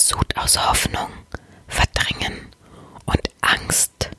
[0.00, 1.10] Sud aus Hoffnung,
[1.68, 2.50] Verdrängen
[3.04, 4.10] und Angst.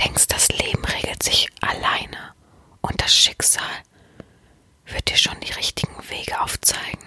[0.00, 2.34] Denkst, das Leben regelt sich alleine
[2.80, 3.62] und das Schicksal
[4.86, 7.06] wird dir schon die richtigen Wege aufzeigen.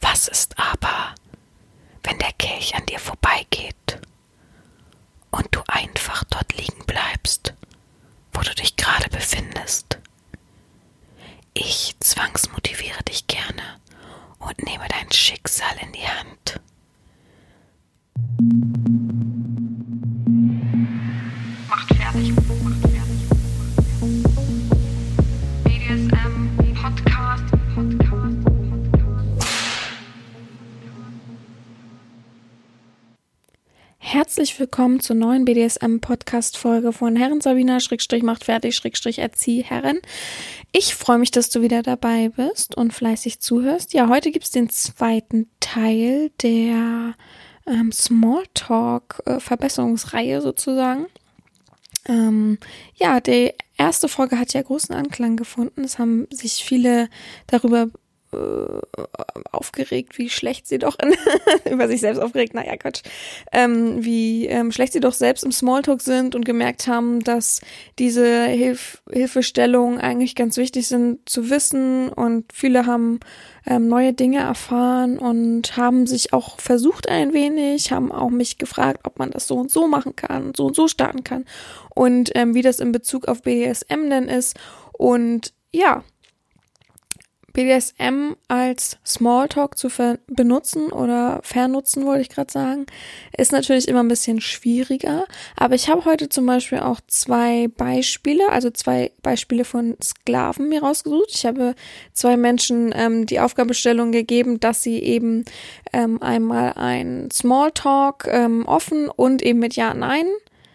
[0.00, 1.14] Was ist aber,
[2.02, 4.00] wenn der Kelch an dir vorbeigeht
[5.30, 7.54] und du einfach dort liegen bleibst,
[8.32, 9.98] wo du dich gerade befindest?
[11.54, 13.51] Ich zwangsmotiviere dich gerne
[14.46, 16.60] und nehme dein Schicksal in die Hand.
[34.12, 40.00] Herzlich willkommen zur neuen BDSM-Podcast-Folge von Herren Sabina Schrägstrich macht fertig Schrägstrich Erzieherin.
[40.70, 43.94] Ich freue mich, dass du wieder dabei bist und fleißig zuhörst.
[43.94, 47.14] Ja, heute gibt's den zweiten Teil der
[47.66, 51.06] ähm, Smalltalk-Verbesserungsreihe sozusagen.
[52.06, 52.58] Ähm,
[52.96, 55.84] ja, die erste Folge hat ja großen Anklang gefunden.
[55.84, 57.08] Es haben sich viele
[57.46, 57.88] darüber
[58.32, 58.80] äh,
[59.50, 61.14] aufgeregt, wie schlecht sie doch in,
[61.72, 63.02] über sich selbst aufgeregt, naja, Quatsch,
[63.52, 67.60] ähm, wie ähm, schlecht sie doch selbst im Smalltalk sind und gemerkt haben, dass
[67.98, 73.20] diese Hilf Hilfestellungen eigentlich ganz wichtig sind zu wissen und viele haben
[73.66, 79.00] ähm, neue Dinge erfahren und haben sich auch versucht ein wenig, haben auch mich gefragt,
[79.04, 81.44] ob man das so und so machen kann, so und so starten kann
[81.94, 84.58] und ähm, wie das in Bezug auf BDSM denn ist
[84.92, 86.04] und ja,
[87.52, 89.88] BDSM als Smalltalk zu
[90.26, 92.86] benutzen oder vernutzen, wollte ich gerade sagen,
[93.36, 95.24] ist natürlich immer ein bisschen schwieriger.
[95.56, 100.82] Aber ich habe heute zum Beispiel auch zwei Beispiele, also zwei Beispiele von Sklaven mir
[100.82, 101.30] rausgesucht.
[101.32, 101.74] Ich habe
[102.12, 105.44] zwei Menschen ähm, die Aufgabestellung gegeben, dass sie eben
[105.92, 110.26] ähm, einmal ein Smalltalk ähm, offen und eben mit Ja, Nein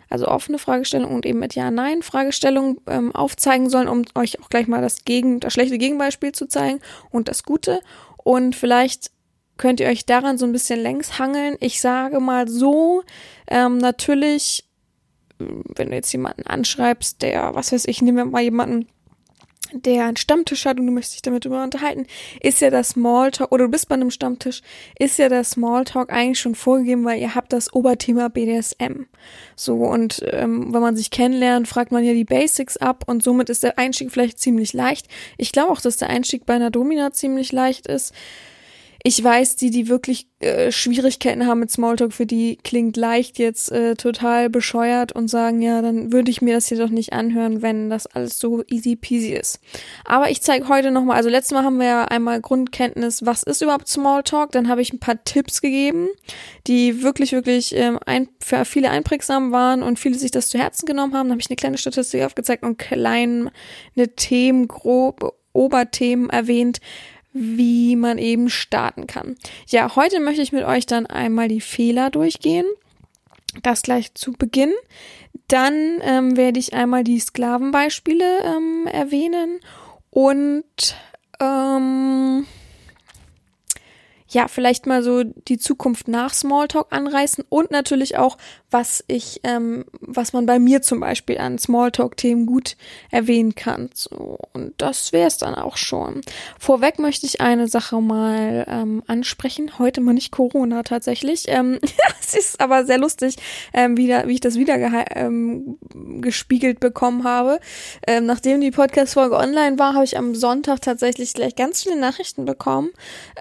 [0.09, 4.81] also offene Fragestellung und eben mit Ja-Nein-Fragestellung ähm, aufzeigen sollen, um euch auch gleich mal
[4.81, 6.79] das, Gegen, das schlechte Gegenbeispiel zu zeigen
[7.11, 7.81] und das Gute.
[8.17, 9.11] Und vielleicht
[9.57, 11.57] könnt ihr euch daran so ein bisschen längs hangeln.
[11.59, 13.03] Ich sage mal so,
[13.47, 14.65] ähm, natürlich,
[15.39, 18.87] wenn du jetzt jemanden anschreibst, der, was weiß ich, nehmen wir mal jemanden,
[19.73, 22.07] der einen Stammtisch hat und du möchtest dich damit über unterhalten,
[22.41, 24.61] ist ja der Smalltalk, oder du bist bei einem Stammtisch,
[24.97, 29.05] ist ja der Smalltalk eigentlich schon vorgegeben, weil ihr habt das Oberthema BDSM.
[29.55, 33.49] So, und ähm, wenn man sich kennenlernt, fragt man ja die Basics ab und somit
[33.49, 35.07] ist der Einstieg vielleicht ziemlich leicht.
[35.37, 38.13] Ich glaube auch, dass der Einstieg bei einer Domina ziemlich leicht ist
[39.07, 43.71] ich weiß, die, die wirklich äh, Schwierigkeiten haben mit Smalltalk, für die klingt leicht jetzt
[43.71, 47.61] äh, total bescheuert und sagen, ja, dann würde ich mir das hier doch nicht anhören,
[47.61, 49.61] wenn das alles so easy peasy ist.
[50.03, 53.61] Aber ich zeige heute nochmal, also letztes Mal haben wir ja einmal Grundkenntnis, was ist
[53.61, 56.09] überhaupt Smalltalk, dann habe ich ein paar Tipps gegeben,
[56.67, 60.85] die wirklich, wirklich ähm, ein, für viele einprägsam waren und viele sich das zu Herzen
[60.85, 61.27] genommen haben.
[61.27, 63.51] Dann habe ich eine kleine Statistik aufgezeigt und kleine
[64.17, 66.79] Themen, grob Oberthemen erwähnt,
[67.37, 69.35] wie man eben starten kann.
[69.67, 72.65] Ja, heute möchte ich mit euch dann einmal die Fehler durchgehen.
[73.63, 74.73] Das gleich zu Beginn.
[75.47, 79.59] Dann ähm, werde ich einmal die Sklavenbeispiele ähm, erwähnen
[80.09, 80.95] und
[81.39, 82.45] ähm,
[84.29, 88.37] ja, vielleicht mal so die Zukunft nach Smalltalk anreißen und natürlich auch,
[88.69, 92.75] was ich, ähm, was man bei mir zum Beispiel an Smalltalk-Themen gut
[93.09, 93.89] erwähnen kann.
[93.93, 96.21] So, und das wäre es dann auch schon.
[96.59, 99.79] Vorweg möchte ich eine Sache mal ähm, ansprechen.
[99.79, 101.45] Heute mal nicht Corona tatsächlich.
[101.47, 101.79] Ähm,
[102.19, 103.37] es ist aber sehr lustig,
[103.73, 104.75] ähm, wie, da, wie ich das wieder
[105.15, 105.77] ähm,
[106.21, 107.59] gespiegelt bekommen habe.
[108.05, 112.43] Ähm, nachdem die Podcast-Folge online war, habe ich am Sonntag tatsächlich gleich ganz viele Nachrichten
[112.43, 112.89] bekommen.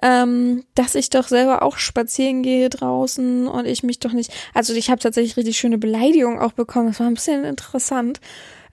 [0.03, 4.33] Ähm, dass ich doch selber auch spazieren gehe draußen und ich mich doch nicht.
[4.55, 6.89] Also ich habe tatsächlich richtig schöne Beleidigungen auch bekommen.
[6.89, 8.21] Das war ein bisschen interessant.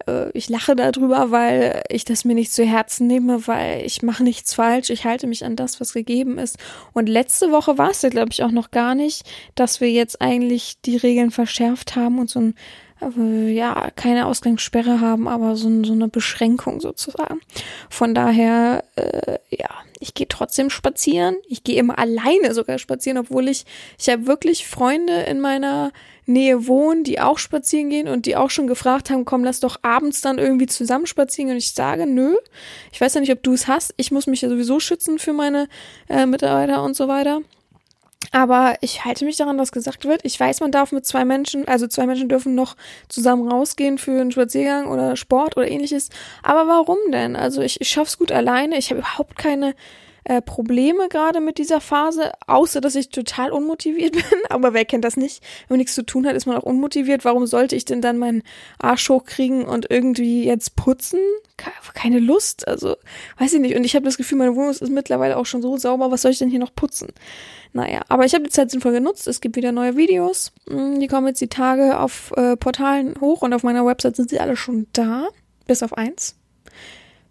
[0.07, 4.23] Äh, ich lache darüber, weil ich das mir nicht zu Herzen nehme, weil ich mache
[4.23, 4.89] nichts falsch.
[4.89, 6.57] Ich halte mich an das, was gegeben ist.
[6.93, 9.23] Und letzte Woche war es ja, glaube ich, auch noch gar nicht,
[9.55, 12.55] dass wir jetzt eigentlich die Regeln verschärft haben und so ein
[13.01, 17.41] ja, keine Ausgangssperre haben, aber so, so eine Beschränkung sozusagen.
[17.89, 19.69] Von daher, äh, ja,
[19.99, 21.37] ich gehe trotzdem spazieren.
[21.47, 23.65] Ich gehe immer alleine sogar spazieren, obwohl ich,
[23.97, 25.91] ich habe wirklich Freunde in meiner
[26.25, 29.79] Nähe wohnen, die auch spazieren gehen und die auch schon gefragt haben, komm, lass doch
[29.81, 31.51] abends dann irgendwie zusammen spazieren.
[31.51, 32.35] Und ich sage, nö,
[32.91, 33.93] ich weiß ja nicht, ob du es hast.
[33.97, 35.67] Ich muss mich ja sowieso schützen für meine
[36.09, 37.41] äh, Mitarbeiter und so weiter.
[38.31, 40.21] Aber ich halte mich daran, was gesagt wird.
[40.23, 42.75] Ich weiß, man darf mit zwei Menschen, also zwei Menschen dürfen noch
[43.09, 46.09] zusammen rausgehen für einen Spaziergang oder Sport oder ähnliches.
[46.41, 47.35] Aber warum denn?
[47.35, 48.77] Also ich, ich schaff's gut alleine.
[48.77, 49.75] Ich habe überhaupt keine
[50.25, 54.39] äh, Probleme gerade mit dieser Phase, außer dass ich total unmotiviert bin.
[54.49, 55.43] Aber wer kennt das nicht?
[55.67, 57.25] Wenn man nichts zu tun hat, ist man auch unmotiviert.
[57.25, 58.43] Warum sollte ich denn dann meinen
[58.79, 61.19] Arsch hochkriegen und irgendwie jetzt putzen?
[61.93, 62.67] Keine Lust.
[62.67, 62.95] Also,
[63.37, 63.75] weiß ich nicht.
[63.75, 66.11] Und ich habe das Gefühl, meine Wohnung ist mittlerweile auch schon so sauber.
[66.11, 67.09] Was soll ich denn hier noch putzen?
[67.73, 69.27] Naja, aber ich habe die Zeit sinnvoll genutzt.
[69.27, 70.51] Es gibt wieder neue Videos.
[70.69, 74.29] Hm, die kommen jetzt die Tage auf äh, Portalen hoch und auf meiner Website sind
[74.29, 75.27] sie alle schon da.
[75.65, 76.35] Bis auf eins.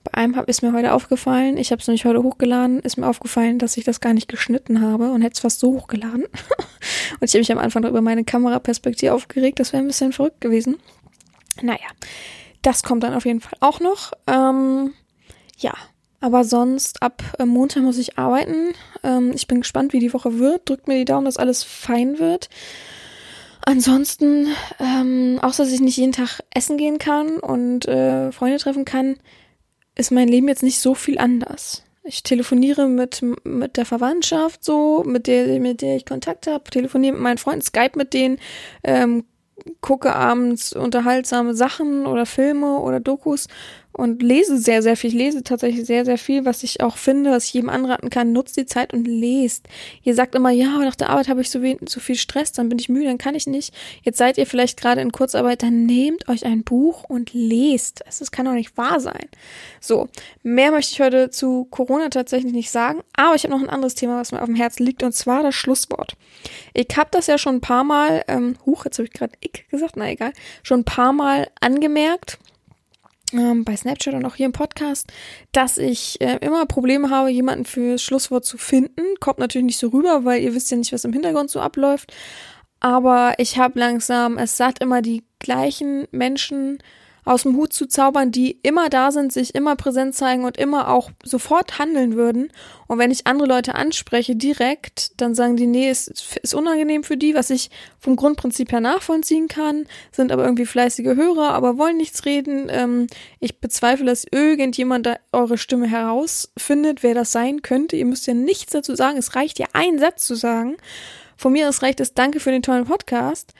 [0.05, 3.59] Bei einem ist mir heute aufgefallen, ich habe es nämlich heute hochgeladen, ist mir aufgefallen,
[3.59, 6.25] dass ich das gar nicht geschnitten habe und hätte es fast so hochgeladen.
[7.21, 10.41] und ich habe mich am Anfang über meine Kameraperspektive aufgeregt, das wäre ein bisschen verrückt
[10.41, 10.79] gewesen.
[11.61, 11.87] Naja,
[12.63, 14.13] das kommt dann auf jeden Fall auch noch.
[14.27, 14.93] Ähm,
[15.59, 15.75] ja,
[16.21, 18.75] aber sonst ab äh, Montag muss ich arbeiten.
[19.03, 20.69] Ähm, ich bin gespannt, wie die Woche wird.
[20.69, 22.49] Drückt mir die Daumen, dass alles fein wird.
[23.65, 24.49] Ansonsten,
[24.81, 29.17] ähm, außer dass ich nicht jeden Tag essen gehen kann und äh, Freunde treffen kann,
[29.97, 31.85] ist mein Leben jetzt nicht so viel anders.
[32.05, 37.13] Ich telefoniere mit, mit der Verwandtschaft so, mit der, mit der ich Kontakt habe, telefoniere
[37.13, 38.39] mit meinen Freunden, Skype mit denen,
[38.83, 39.25] ähm,
[39.81, 43.47] gucke abends unterhaltsame Sachen oder Filme oder Dokus
[43.93, 45.11] und lese sehr, sehr viel.
[45.11, 48.33] Ich lese tatsächlich sehr, sehr viel, was ich auch finde, was ich jedem anraten kann.
[48.33, 49.69] Nutzt die Zeit und lest.
[50.03, 52.79] Ihr sagt immer, ja, nach der Arbeit habe ich so, so viel Stress, dann bin
[52.79, 53.75] ich müde, dann kann ich nicht.
[54.03, 58.03] Jetzt seid ihr vielleicht gerade in Kurzarbeit, dann nehmt euch ein Buch und lest.
[58.07, 59.29] Das kann doch nicht wahr sein.
[59.81, 60.09] So,
[60.43, 63.95] mehr möchte ich heute zu Corona tatsächlich nicht sagen, aber ich habe noch ein anderes
[63.95, 66.17] Thema, was mir auf dem Herzen liegt, und zwar das Schlusswort.
[66.73, 69.69] Ich habe das ja schon ein paar Mal, ähm, huch, jetzt habe ich gerade ich
[69.69, 72.39] gesagt, na egal, schon ein paar Mal angemerkt
[73.33, 75.13] ähm, bei Snapchat und auch hier im Podcast,
[75.53, 79.03] dass ich äh, immer Probleme habe, jemanden fürs Schlusswort zu finden.
[79.21, 82.13] Kommt natürlich nicht so rüber, weil ihr wisst ja nicht, was im Hintergrund so abläuft.
[82.81, 86.79] Aber ich habe langsam es satt, immer die gleichen Menschen
[87.25, 90.89] aus dem Hut zu zaubern, die immer da sind, sich immer präsent zeigen und immer
[90.89, 92.51] auch sofort handeln würden.
[92.89, 97.17] Und wenn ich andere Leute anspreche direkt, dann sagen die, nee, es ist unangenehm für
[97.17, 101.97] die, was ich vom Grundprinzip her nachvollziehen kann, sind aber irgendwie fleißige Hörer, aber wollen
[101.97, 102.67] nichts reden.
[102.69, 103.07] Ähm,
[103.39, 107.97] ich bezweifle, dass irgendjemand da eure Stimme herausfindet, wer das sein könnte.
[107.97, 109.17] Ihr müsst ja nichts dazu sagen.
[109.17, 110.77] Es reicht ja ein Satz zu sagen.
[111.37, 113.53] Von mir aus reicht es Danke für den tollen Podcast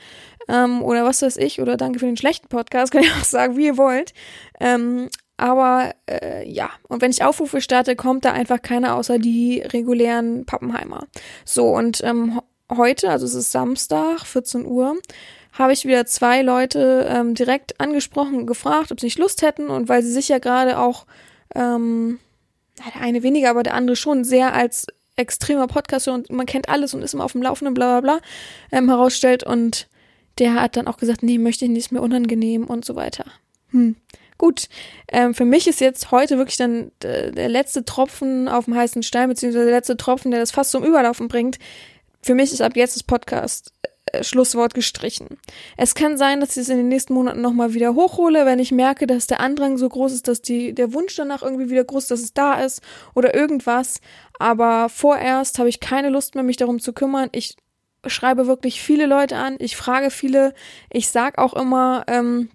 [0.49, 3.57] ähm, oder was weiß ich, oder danke für den schlechten Podcast, kann ich auch sagen,
[3.57, 4.13] wie ihr wollt.
[4.61, 9.61] Ähm, aber äh, ja, und wenn ich Aufrufe starte, kommt da einfach keiner außer die
[9.61, 11.07] regulären Pappenheimer.
[11.45, 12.41] So, und ähm,
[12.71, 14.97] heute, also es ist Samstag, 14 Uhr,
[15.53, 19.69] habe ich wieder zwei Leute ähm, direkt angesprochen und gefragt, ob sie nicht Lust hätten
[19.69, 21.07] und weil sie sich ja gerade auch,
[21.55, 22.19] ähm,
[22.79, 24.87] der eine weniger, aber der andere schon sehr als
[25.17, 28.21] extremer Podcaster und man kennt alles und ist immer auf dem Laufenden, bla bla bla,
[28.71, 29.89] ähm, herausstellt und
[30.39, 33.25] der hat dann auch gesagt, nee, möchte ich nicht, mir unangenehm und so weiter.
[33.71, 33.97] Hm.
[34.39, 34.69] Gut,
[35.09, 39.03] ähm, für mich ist jetzt heute wirklich dann äh, der letzte Tropfen auf dem heißen
[39.03, 41.59] Stein, beziehungsweise der letzte Tropfen, der das fast zum Überlaufen bringt.
[42.23, 43.73] Für mich ist ab jetzt das Podcast
[44.07, 45.39] äh, Schlusswort gestrichen.
[45.77, 48.73] Es kann sein, dass ich es in den nächsten Monaten nochmal wieder hochhole, wenn ich
[48.73, 52.05] merke, dass der Andrang so groß ist, dass die, der Wunsch danach irgendwie wieder groß
[52.05, 52.83] ist, dass es da ist
[53.15, 54.01] oder irgendwas.
[54.41, 57.29] Aber vorerst habe ich keine Lust mehr, mich darum zu kümmern.
[57.31, 57.57] Ich
[58.07, 60.55] schreibe wirklich viele Leute an, ich frage viele,
[60.91, 62.51] ich sag auch immer, ähm,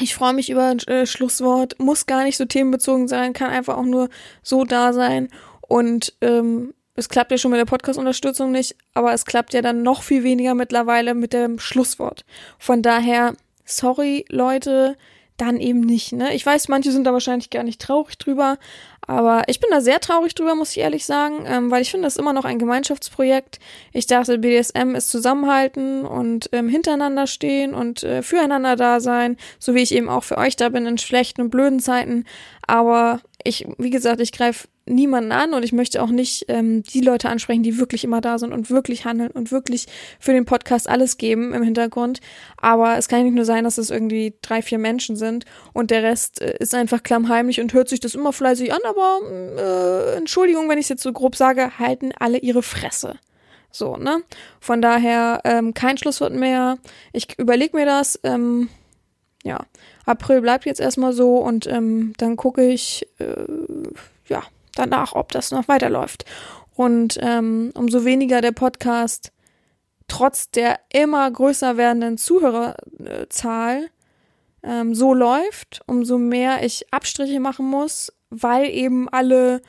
[0.00, 3.76] ich freue mich über ein äh, Schlusswort, muss gar nicht so themenbezogen sein, kann einfach
[3.76, 4.08] auch nur
[4.42, 5.28] so da sein.
[5.60, 9.82] Und ähm, es klappt ja schon mit der Podcast-Unterstützung nicht, aber es klappt ja dann
[9.82, 12.24] noch viel weniger mittlerweile mit dem Schlusswort.
[12.58, 14.96] Von daher, sorry Leute,
[15.36, 16.12] dann eben nicht.
[16.12, 16.34] Ne?
[16.34, 18.58] Ich weiß, manche sind da wahrscheinlich gar nicht traurig drüber,
[19.06, 22.06] aber ich bin da sehr traurig drüber, muss ich ehrlich sagen, ähm, weil ich finde
[22.06, 23.58] das immer noch ein Gemeinschaftsprojekt.
[23.92, 29.74] Ich dachte, BDSM ist zusammenhalten und ähm, hintereinander stehen und äh, füreinander da sein, so
[29.74, 32.24] wie ich eben auch für euch da bin in schlechten und blöden Zeiten.
[32.66, 37.00] Aber ich, wie gesagt, ich greife niemanden an und ich möchte auch nicht ähm, die
[37.00, 39.86] Leute ansprechen, die wirklich immer da sind und wirklich handeln und wirklich
[40.18, 42.20] für den Podcast alles geben im Hintergrund.
[42.56, 46.02] Aber es kann nicht nur sein, dass es irgendwie drei, vier Menschen sind und der
[46.02, 49.20] Rest äh, ist einfach klammheimlich und hört sich das immer fleißig an, aber
[49.56, 53.14] äh, Entschuldigung, wenn ich es jetzt so grob sage, halten alle ihre Fresse.
[53.70, 54.22] So, ne?
[54.60, 56.78] Von daher ähm, kein Schlusswort mehr.
[57.12, 58.20] Ich überlege mir das.
[58.22, 58.68] Ähm,
[59.42, 59.66] ja,
[60.06, 63.46] April bleibt jetzt erstmal so und ähm, dann gucke ich, äh,
[64.26, 64.42] ja,
[64.74, 66.24] danach, ob das noch weiterläuft.
[66.74, 69.32] Und ähm, umso weniger der Podcast
[70.08, 73.88] trotz der immer größer werdenden Zuhörerzahl
[74.62, 79.62] ähm, so läuft, umso mehr ich Abstriche machen muss, weil eben alle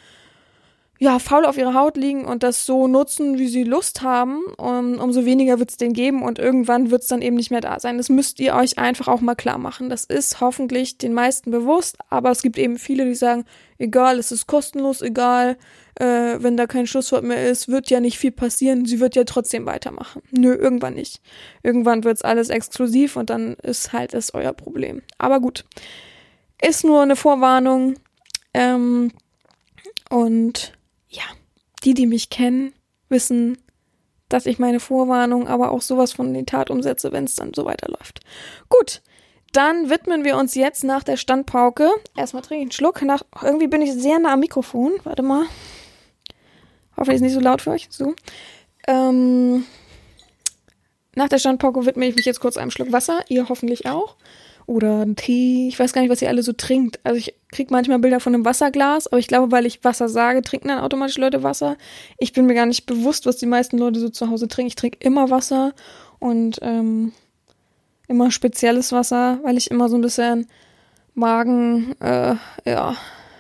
[0.97, 4.99] ja, faul auf ihrer Haut liegen und das so nutzen, wie sie Lust haben, um,
[4.99, 7.79] umso weniger wird es denen geben und irgendwann wird es dann eben nicht mehr da
[7.81, 7.97] sein.
[7.97, 9.89] Das müsst ihr euch einfach auch mal klar machen.
[9.89, 13.43] Das ist hoffentlich den meisten bewusst, aber es gibt eben viele, die sagen,
[13.77, 15.57] egal, es ist kostenlos, egal,
[15.95, 19.25] äh, wenn da kein Schlusswort mehr ist, wird ja nicht viel passieren, sie wird ja
[19.25, 20.21] trotzdem weitermachen.
[20.31, 21.21] Nö, irgendwann nicht.
[21.61, 25.01] Irgendwann wird's alles exklusiv und dann ist halt es euer Problem.
[25.17, 25.65] Aber gut,
[26.61, 27.95] ist nur eine Vorwarnung.
[28.53, 29.11] Ähm,
[30.09, 30.71] und
[31.15, 31.23] ja,
[31.83, 32.73] die, die mich kennen,
[33.09, 33.57] wissen,
[34.29, 37.53] dass ich meine Vorwarnung, aber auch sowas von in die Tat umsetze, wenn es dann
[37.53, 38.21] so weiterläuft.
[38.69, 39.01] Gut,
[39.53, 41.89] dann widmen wir uns jetzt nach der Standpauke.
[42.17, 43.01] Erstmal trinke ich einen Schluck.
[43.03, 44.93] Nach, irgendwie bin ich sehr nah am Mikrofon.
[45.03, 45.45] Warte mal.
[46.97, 47.87] Hoffentlich ist nicht so laut für euch.
[47.89, 48.15] So.
[48.87, 49.65] Ähm,
[51.15, 53.21] nach der Standpauke widme ich mich jetzt kurz einem Schluck Wasser.
[53.29, 54.17] Ihr hoffentlich auch
[54.65, 55.67] oder einen Tee.
[55.67, 56.99] Ich weiß gar nicht, was ihr alle so trinkt.
[57.03, 60.41] Also ich kriege manchmal Bilder von einem Wasserglas, aber ich glaube, weil ich Wasser sage,
[60.41, 61.77] trinken dann automatisch Leute Wasser.
[62.17, 64.69] Ich bin mir gar nicht bewusst, was die meisten Leute so zu Hause trinken.
[64.69, 65.73] Ich trinke immer Wasser
[66.19, 67.11] und ähm,
[68.07, 70.47] immer spezielles Wasser, weil ich immer so ein bisschen
[71.13, 72.95] Magen, äh, ja,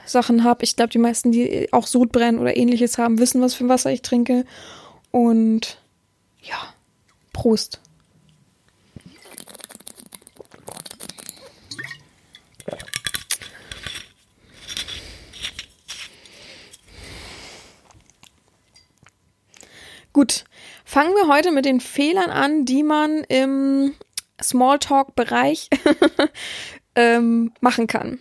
[0.05, 0.63] Sachen habe.
[0.63, 4.01] Ich glaube, die meisten, die auch Sodbrennen oder ähnliches haben, wissen, was für Wasser ich
[4.01, 4.45] trinke.
[5.11, 5.79] Und
[6.41, 6.57] ja,
[7.33, 7.81] Prost.
[20.15, 20.45] Gut,
[20.85, 23.93] fangen wir heute mit den Fehlern an, die man im
[24.41, 25.69] Smalltalk-Bereich
[26.95, 28.19] ähm, machen kann.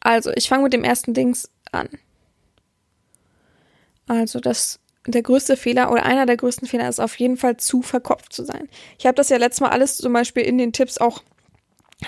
[0.00, 1.90] Also, ich fange mit dem ersten Dings an.
[4.06, 7.82] Also, das der größte Fehler oder einer der größten Fehler ist auf jeden Fall zu
[7.82, 8.70] verkopft zu sein.
[8.98, 11.22] Ich habe das ja letztes Mal alles zum Beispiel in den Tipps auch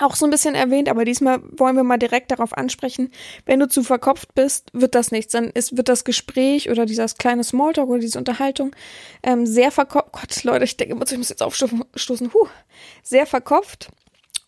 [0.00, 3.10] auch so ein bisschen erwähnt, aber diesmal wollen wir mal direkt darauf ansprechen.
[3.46, 5.32] Wenn du zu verkopft bist, wird das nichts.
[5.32, 8.76] Dann ist, wird das Gespräch oder dieses kleine Smalltalk oder diese Unterhaltung
[9.22, 10.12] ähm, sehr verkopft.
[10.12, 12.34] Gott, Leute, ich denke ich muss jetzt aufstoßen.
[12.34, 12.48] Huh.
[13.02, 13.88] Sehr verkopft,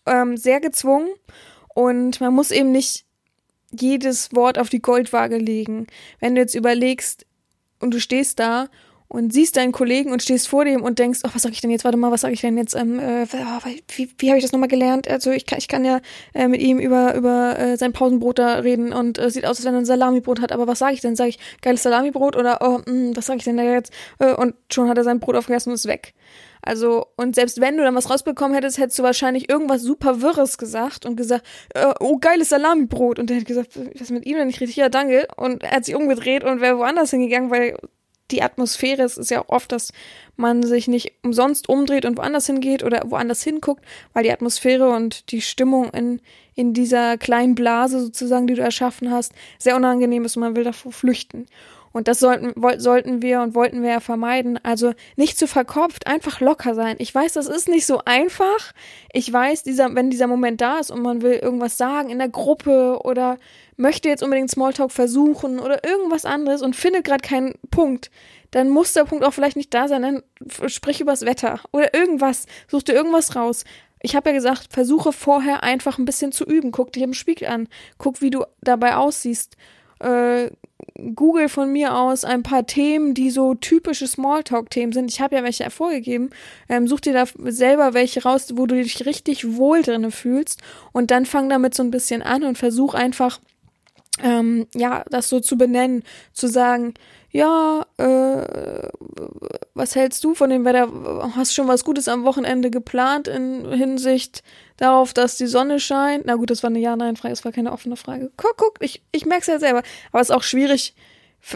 [0.05, 1.09] ähm, sehr gezwungen
[1.73, 3.05] und man muss eben nicht
[3.71, 5.87] jedes Wort auf die Goldwaage legen.
[6.19, 7.25] Wenn du jetzt überlegst
[7.79, 8.69] und du stehst da
[9.11, 11.69] und siehst deinen Kollegen und stehst vor dem und denkst, oh, was sag ich denn
[11.69, 11.83] jetzt?
[11.83, 12.75] Warte mal, was sag ich denn jetzt?
[12.75, 13.27] Ähm, äh,
[13.97, 15.05] wie wie habe ich das nochmal gelernt?
[15.09, 15.99] Also ich kann, ich kann ja
[16.33, 19.65] äh, mit ihm über über äh, sein Pausenbrot da reden und äh, sieht aus, als
[19.65, 20.53] wenn er ein Salamibrot hat.
[20.53, 21.17] Aber was sage ich denn?
[21.17, 23.91] Sage ich geiles Salamibrot oder oh, mh, hm, was sage ich denn da jetzt?
[24.19, 26.13] Äh, und schon hat er sein Brot aufgegessen und ist weg.
[26.61, 30.57] Also, und selbst wenn du dann was rausbekommen hättest, hättest du wahrscheinlich irgendwas super Wirres
[30.57, 33.19] gesagt und gesagt, äh, oh, geiles Salamibrot.
[33.19, 34.77] Und der hätte gesagt, was ist mit ihm denn nicht richtig?
[34.77, 35.27] Ja, danke.
[35.35, 37.75] Und er hat sich umgedreht und wäre woanders hingegangen, weil
[38.31, 39.93] die Atmosphäre, es ist ja auch oft, dass
[40.35, 43.83] man sich nicht umsonst umdreht und woanders hingeht oder woanders hinguckt,
[44.13, 46.21] weil die Atmosphäre und die Stimmung in,
[46.55, 50.63] in dieser kleinen Blase sozusagen, die du erschaffen hast, sehr unangenehm ist und man will
[50.63, 51.45] davor flüchten.
[51.93, 54.59] Und das sollten, sollten wir und wollten wir ja vermeiden.
[54.63, 56.95] Also nicht zu verkopft, einfach locker sein.
[56.99, 58.73] Ich weiß, das ist nicht so einfach.
[59.11, 62.29] Ich weiß, dieser, wenn dieser Moment da ist und man will irgendwas sagen in der
[62.29, 63.37] Gruppe oder
[63.77, 68.11] möchte jetzt unbedingt Smalltalk versuchen oder irgendwas anderes und findet gerade keinen Punkt,
[68.51, 70.01] dann muss der Punkt auch vielleicht nicht da sein.
[70.01, 70.23] Dann
[70.67, 72.45] sprich übers Wetter oder irgendwas.
[72.67, 73.63] Such dir irgendwas raus.
[74.01, 76.71] Ich habe ja gesagt, versuche vorher einfach ein bisschen zu üben.
[76.71, 77.67] Guck dich im Spiegel an.
[77.97, 79.55] Guck, wie du dabei aussiehst.
[79.99, 80.49] Äh,
[81.15, 85.09] Google von mir aus ein paar Themen, die so typische Smalltalk-Themen sind.
[85.09, 86.31] Ich habe ja welche hervorgegeben.
[86.69, 90.61] Ähm, such dir da selber welche raus, wo du dich richtig wohl drinne fühlst.
[90.91, 93.39] Und dann fang damit so ein bisschen an und versuch einfach,
[94.21, 96.93] ähm, ja, das so zu benennen, zu sagen,
[97.31, 98.89] ja, äh,
[99.73, 100.89] was hältst du von dem Wetter?
[101.35, 104.43] Hast schon was Gutes am Wochenende geplant in Hinsicht
[104.77, 106.25] darauf, dass die Sonne scheint?
[106.25, 108.31] Na gut, das war eine Ja-Nein-Frage, das war keine offene Frage.
[108.35, 109.81] Guck, guck, ich, ich merke es ja selber.
[110.11, 110.93] Aber es ist auch schwierig,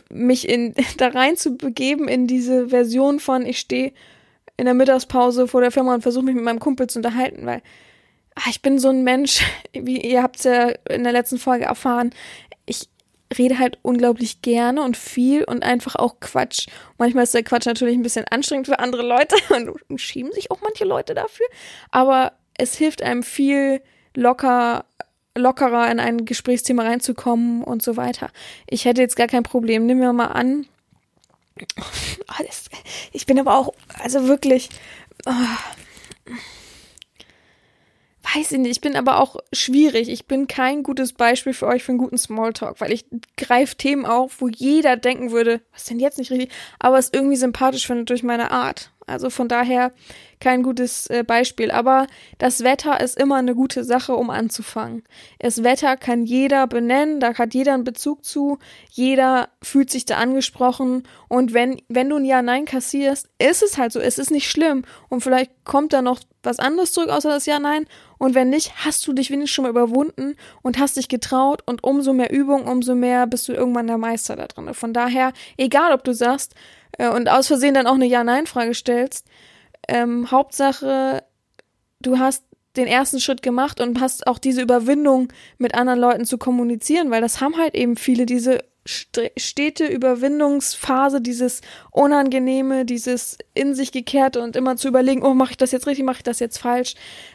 [0.10, 3.92] mich in, da rein zu begeben in diese Version von, ich stehe
[4.58, 7.62] in der Mittagspause vor der Firma und versuche mich mit meinem Kumpel zu unterhalten, weil
[8.36, 11.66] ach, ich bin so ein Mensch, wie ihr habt es ja in der letzten Folge
[11.66, 12.12] erfahren,
[13.38, 16.68] rede halt unglaublich gerne und viel und einfach auch Quatsch.
[16.98, 20.62] Manchmal ist der Quatsch natürlich ein bisschen anstrengend für andere Leute und schieben sich auch
[20.62, 21.46] manche Leute dafür,
[21.92, 23.82] aber es hilft einem viel
[24.16, 24.86] locker
[25.38, 28.30] lockerer in ein Gesprächsthema reinzukommen und so weiter.
[28.68, 29.86] Ich hätte jetzt gar kein Problem.
[29.86, 30.66] Nehmen wir mal an.
[31.78, 32.44] Oh,
[33.12, 34.70] ich bin aber auch, also wirklich.
[35.26, 35.32] Oh,
[38.34, 40.10] weiß ich nicht, ich bin aber auch schwierig.
[40.10, 43.06] Ich bin kein gutes Beispiel für euch für einen guten Smalltalk, weil ich
[43.38, 47.36] greife Themen auf, wo jeder denken würde, was denn jetzt nicht richtig, aber es irgendwie
[47.36, 48.92] sympathisch findet durch meine Art.
[49.08, 49.92] Also von daher
[50.40, 51.72] kein gutes äh, Beispiel.
[51.72, 52.08] Aber
[52.38, 55.04] das Wetter ist immer eine gute Sache, um anzufangen.
[55.40, 58.60] Das Wetter kann jeder benennen, da hat jeder einen Bezug zu,
[58.90, 61.04] jeder fühlt sich da angesprochen.
[61.28, 64.84] Und wenn, wenn du ein Ja-Nein kassierst, ist es halt so, es ist nicht schlimm.
[65.10, 67.86] Und vielleicht kommt da noch was anderes zurück, außer das Ja-Nein.
[68.18, 71.84] Und wenn nicht, hast du dich wenigstens schon mal überwunden und hast dich getraut und
[71.84, 74.74] umso mehr Übung, umso mehr bist du irgendwann der Meister da drin.
[74.74, 76.54] Von daher, egal ob du sagst
[76.98, 79.26] äh, und aus Versehen dann auch eine Ja-Nein-Frage stellst,
[79.88, 81.24] ähm, Hauptsache,
[82.00, 82.44] du hast
[82.76, 87.22] den ersten Schritt gemacht und hast auch diese Überwindung mit anderen Leuten zu kommunizieren, weil
[87.22, 94.56] das haben halt eben viele, diese stete Überwindungsphase, dieses Unangenehme, dieses in sich gekehrte und
[94.56, 96.94] immer zu überlegen, oh, mache ich das jetzt richtig, mache ich das jetzt falsch.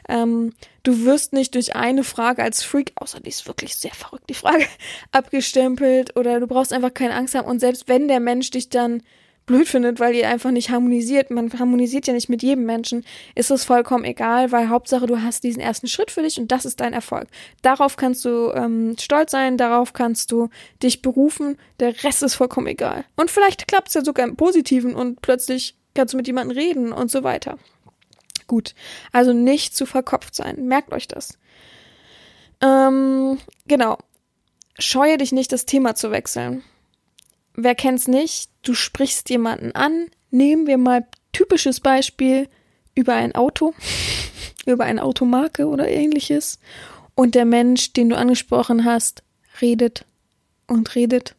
[0.09, 0.53] Ähm,
[0.85, 4.35] du wirst nicht durch eine Frage als Freak, außer die ist wirklich sehr verrückt, die
[4.35, 4.65] Frage,
[5.13, 9.03] abgestempelt oder du brauchst einfach keine Angst haben und selbst wenn der Mensch dich dann
[9.51, 13.05] blöd findet, weil ihr einfach nicht harmonisiert, man harmonisiert ja nicht mit jedem Menschen,
[13.35, 16.65] ist es vollkommen egal, weil Hauptsache du hast diesen ersten Schritt für dich und das
[16.65, 17.27] ist dein Erfolg.
[17.61, 20.51] Darauf kannst du ähm, stolz sein, darauf kannst du
[20.85, 23.05] dich berufen, der Rest ist vollkommen egal.
[23.17, 26.93] Und vielleicht klappt es ja sogar im Positiven und plötzlich kannst du mit jemandem reden
[26.93, 27.59] und so weiter.
[28.47, 28.77] Gut,
[29.11, 31.41] also nicht zu verkopft sein, merkt euch das.
[32.63, 33.99] Ähm, genau.
[34.79, 36.63] Scheue dich nicht, das Thema zu wechseln
[37.63, 38.51] wer kennt's nicht?
[38.63, 40.07] Du sprichst jemanden an.
[40.31, 42.49] Nehmen wir mal typisches Beispiel
[42.95, 43.75] über ein Auto,
[44.67, 46.59] über eine Automarke oder ähnliches.
[47.15, 49.23] Und der Mensch, den du angesprochen hast,
[49.61, 50.05] redet
[50.67, 51.35] und redet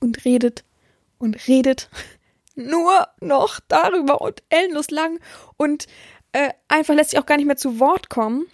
[0.00, 0.64] und redet
[1.18, 1.88] und redet
[2.54, 5.18] nur noch darüber und endlos lang
[5.56, 5.86] und
[6.32, 8.46] äh, einfach lässt sich auch gar nicht mehr zu Wort kommen.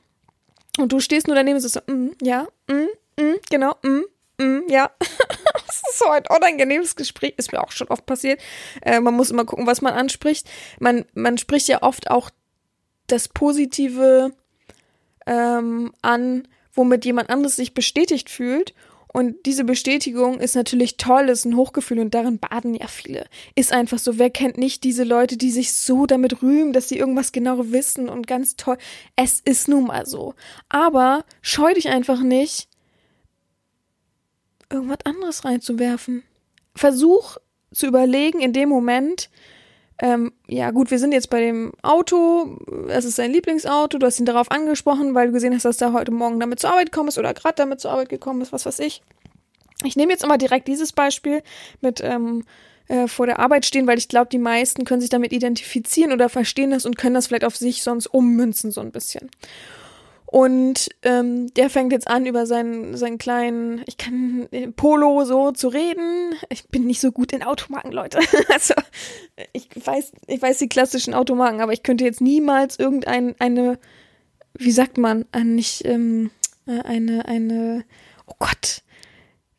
[0.79, 4.05] Und du stehst nur daneben und so, mm, ja, mm, mm, genau, mm,
[4.43, 4.91] mm, ja.
[4.99, 7.35] das ist so ein unangenehmes Gespräch.
[7.37, 8.41] Ist mir auch schon oft passiert.
[8.83, 10.49] Äh, man muss immer gucken, was man anspricht.
[10.79, 12.31] Man, man spricht ja oft auch
[13.07, 14.33] das Positive
[15.27, 18.75] ähm, an, womit jemand anderes sich bestätigt fühlt.
[19.13, 23.27] Und diese Bestätigung ist natürlich toll, ist ein Hochgefühl und darin baden ja viele.
[23.55, 26.97] Ist einfach so, wer kennt nicht diese Leute, die sich so damit rühmen, dass sie
[26.97, 28.79] irgendwas genau wissen und ganz toll.
[29.15, 30.35] Es ist nun mal so.
[30.71, 32.69] Aber scheu dich einfach nicht,
[34.73, 36.23] irgendwas anderes reinzuwerfen.
[36.75, 37.37] Versuch
[37.73, 39.31] zu überlegen in dem Moment,
[39.99, 44.19] ähm, ja gut, wir sind jetzt bei dem Auto, es ist sein Lieblingsauto, du hast
[44.19, 47.09] ihn darauf angesprochen, weil du gesehen hast, dass er heute Morgen damit zur Arbeit gekommen
[47.09, 49.03] ist oder gerade damit zur Arbeit gekommen ist, was weiß ich.
[49.85, 51.43] Ich nehme jetzt immer direkt dieses Beispiel
[51.81, 52.45] mit ähm,
[52.89, 56.29] äh, vor der Arbeit stehen, weil ich glaube, die meisten können sich damit identifizieren oder
[56.29, 59.31] verstehen das und können das vielleicht auf sich sonst ummünzen so ein bisschen.
[60.33, 65.53] Und ähm, der fängt jetzt an, über seinen, seinen kleinen, ich kann äh, Polo so
[65.53, 66.35] zu reden.
[66.49, 68.19] Ich bin nicht so gut in Automarken, Leute.
[68.49, 68.73] also
[69.53, 73.79] ich weiß, ich weiß die klassischen Automarken, aber ich könnte jetzt niemals irgendeine, eine,
[74.55, 76.31] wie sagt man, ein, nicht, ähm,
[76.67, 77.85] äh, eine, eine,
[78.27, 78.85] oh Gott,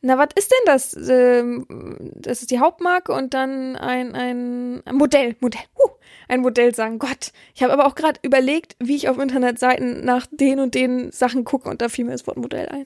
[0.05, 0.97] na, was ist denn das?
[1.09, 1.65] Ähm,
[2.13, 5.91] das ist die Hauptmarke und dann ein, ein, Modell, Modell, huh,
[6.27, 6.99] ein Modell sagen.
[6.99, 11.13] Gott, ich habe aber auch gerade überlegt, wie ich auf Internetseiten nach den und den
[11.13, 12.85] Sachen gucke und da fiel mir das Wort Modell ein.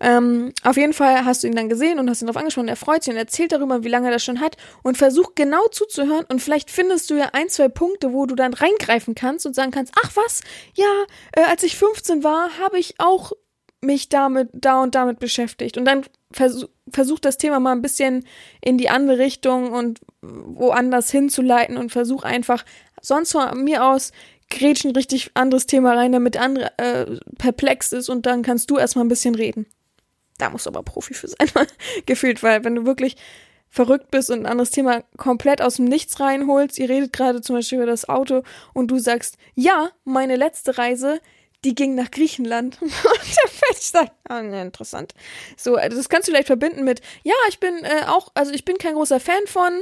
[0.00, 2.68] Ähm, auf jeden Fall hast du ihn dann gesehen und hast ihn darauf angesprochen.
[2.68, 5.66] Er freut sich und erzählt darüber, wie lange er das schon hat und versucht genau
[5.68, 9.54] zuzuhören und vielleicht findest du ja ein, zwei Punkte, wo du dann reingreifen kannst und
[9.54, 10.42] sagen kannst, ach was,
[10.74, 10.92] ja,
[11.32, 13.32] äh, als ich 15 war, habe ich auch
[13.80, 15.78] mich damit, da und damit beschäftigt.
[15.78, 18.24] Und dann versuch, versuch das Thema mal ein bisschen
[18.60, 22.64] in die andere Richtung und woanders hinzuleiten und versuch einfach
[23.00, 24.12] sonst von mir aus
[24.50, 28.78] grätschen richtig anderes Thema rein, damit der andere äh, perplex ist und dann kannst du
[28.78, 29.66] erstmal ein bisschen reden.
[30.38, 31.48] Da musst du aber Profi für sein,
[32.06, 33.16] gefühlt, weil wenn du wirklich
[33.68, 37.56] verrückt bist und ein anderes Thema komplett aus dem Nichts reinholst, ihr redet gerade zum
[37.56, 38.42] Beispiel über das Auto
[38.74, 41.20] und du sagst, ja, meine letzte Reise,
[41.64, 42.78] die ging nach Griechenland.
[42.80, 45.14] Und der Mensch sagt, ah, ne, interessant.
[45.56, 48.64] So, also das kannst du vielleicht verbinden mit, ja, ich bin äh, auch, also ich
[48.64, 49.72] bin kein großer Fan von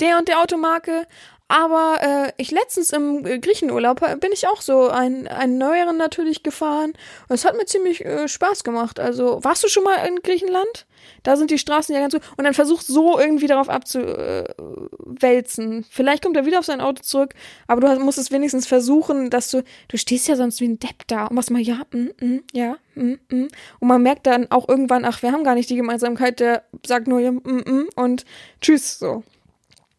[0.00, 1.06] der und der Automarke,
[1.48, 5.96] aber äh, ich letztens im äh, Griechenurlaub äh, bin ich auch so ein, einen neueren
[5.96, 6.92] natürlich gefahren.
[7.30, 9.00] Es hat mir ziemlich äh, Spaß gemacht.
[9.00, 10.84] Also, warst du schon mal in Griechenland?
[11.22, 12.18] Da sind die Straßen ja ganz so.
[12.36, 15.86] Und dann versucht so irgendwie darauf abzuwälzen.
[15.88, 17.32] Vielleicht kommt er wieder auf sein Auto zurück,
[17.66, 21.06] aber du musst es wenigstens versuchen, dass du, du stehst ja sonst wie ein Depp
[21.06, 23.48] da und machst mal, ja, mm, mm, ja, mm, mm.
[23.80, 27.08] Und man merkt dann auch irgendwann, ach, wir haben gar nicht die Gemeinsamkeit, der sagt
[27.08, 28.26] nur, ja, mm, mm, und
[28.60, 29.22] tschüss, so.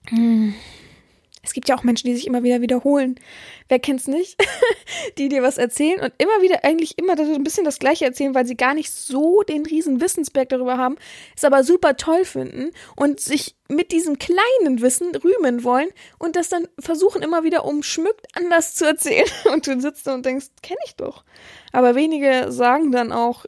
[0.10, 0.54] Hm
[1.42, 3.16] Es gibt ja auch Menschen, die sich immer wieder wiederholen.
[3.70, 4.38] Wer kennt's nicht?
[5.18, 8.36] die dir was erzählen und immer wieder eigentlich immer so ein bisschen das Gleiche erzählen,
[8.36, 10.98] weil sie gar nicht so den riesen Wissensberg darüber haben,
[11.36, 16.50] es aber super toll finden und sich mit diesem kleinen Wissen rühmen wollen und das
[16.50, 19.28] dann versuchen immer wieder umschmückt anders zu erzählen.
[19.54, 21.24] Und du sitzt da und denkst, kenne ich doch.
[21.72, 23.46] Aber wenige sagen dann auch,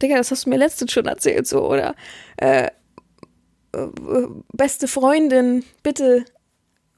[0.00, 1.94] Digga, das hast du mir letztens schon erzählt, so, oder
[2.36, 2.66] äh,
[3.72, 3.88] äh,
[4.52, 6.24] beste Freundin, bitte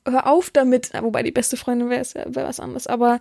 [0.08, 0.90] hör auf damit.
[1.00, 2.86] Wobei die beste Freundin wäre wär was anderes.
[2.86, 3.20] Aber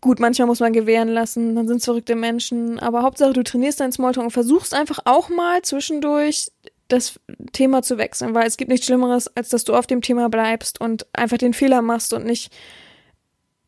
[0.00, 2.78] gut, manchmal muss man gewähren lassen, dann sind es verrückte Menschen.
[2.78, 6.50] Aber Hauptsache, du trainierst deinen Smalltalk und versuchst einfach auch mal zwischendurch
[6.88, 7.18] das
[7.52, 10.80] Thema zu wechseln, weil es gibt nichts Schlimmeres, als dass du auf dem Thema bleibst
[10.80, 12.52] und einfach den Fehler machst und nicht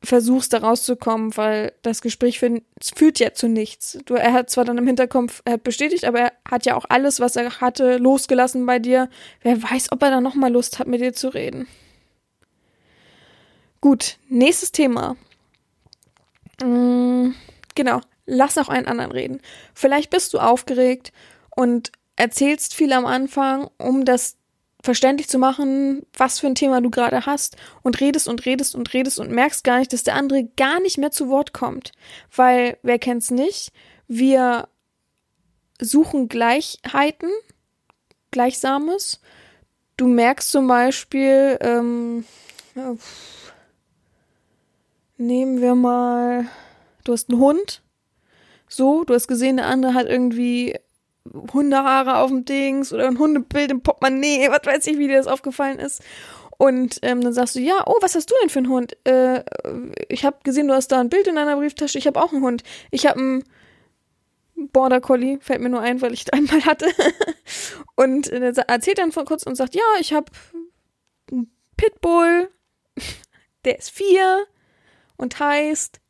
[0.02, 2.62] versuchst, da rauszukommen, weil das Gespräch für,
[2.94, 3.98] führt ja zu nichts.
[4.04, 6.85] Du, er hat zwar dann im Hinterkopf, er hat bestätigt, aber er hat ja auch
[6.88, 9.09] alles, was er hatte, losgelassen bei dir.
[9.42, 11.66] Wer weiß, ob er dann nochmal Lust hat, mit dir zu reden.
[13.81, 15.17] Gut, nächstes Thema.
[16.62, 17.31] Mm,
[17.75, 19.41] genau, lass auch einen anderen reden.
[19.75, 21.12] Vielleicht bist du aufgeregt
[21.55, 24.37] und erzählst viel am Anfang, um das
[24.83, 28.93] verständlich zu machen, was für ein Thema du gerade hast und redest und redest und
[28.93, 31.93] redest und merkst gar nicht, dass der andere gar nicht mehr zu Wort kommt.
[32.35, 33.73] Weil, wer kennt's nicht?
[34.07, 34.69] Wir
[35.81, 37.31] suchen Gleichheiten,
[38.31, 39.21] Gleichsames.
[39.97, 42.25] Du merkst zum Beispiel, ähm,
[45.18, 46.46] nehmen wir mal,
[47.04, 47.83] du hast einen Hund.
[48.68, 50.78] So, du hast gesehen, der andere hat irgendwie
[51.52, 55.26] Hundehaare auf dem Dings oder ein Hundebild im Portemonnaie, was weiß ich, wie dir das
[55.26, 56.02] aufgefallen ist.
[56.57, 58.96] Und ähm, dann sagst du, ja, oh, was hast du denn für einen Hund?
[59.07, 59.44] Äh,
[60.09, 61.98] ich habe gesehen, du hast da ein Bild in deiner Brieftasche.
[61.98, 62.64] Ich habe auch einen Hund.
[62.90, 63.44] Ich habe einen
[64.72, 66.88] Border Collie, fällt mir nur ein, weil ich da einmal hatte.
[67.96, 70.33] und äh, erzählt dann vor kurz und sagt, ja, ich habe
[71.31, 72.50] einen Pitbull,
[73.64, 74.46] der ist vier
[75.18, 76.00] und heißt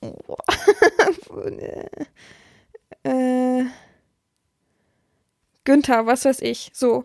[3.02, 3.64] äh,
[5.64, 7.04] Günther, was weiß ich, so.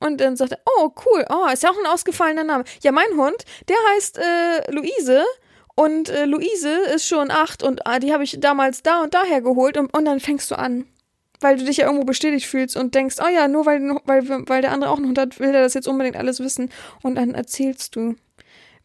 [0.00, 2.64] Und dann sagt er, oh, cool, oh, ist ja auch ein ausgefallener Name.
[2.82, 5.24] Ja, mein Hund, der heißt äh, Luise
[5.74, 9.40] und äh, Luise ist schon acht und ah, die habe ich damals da und daher
[9.40, 10.86] geholt und, und dann fängst du an.
[11.40, 14.60] Weil du dich ja irgendwo bestätigt fühlst und denkst, oh ja, nur weil, weil, weil
[14.60, 16.70] der andere auch einen Hund hat, will er das jetzt unbedingt alles wissen.
[17.02, 18.16] Und dann erzählst du.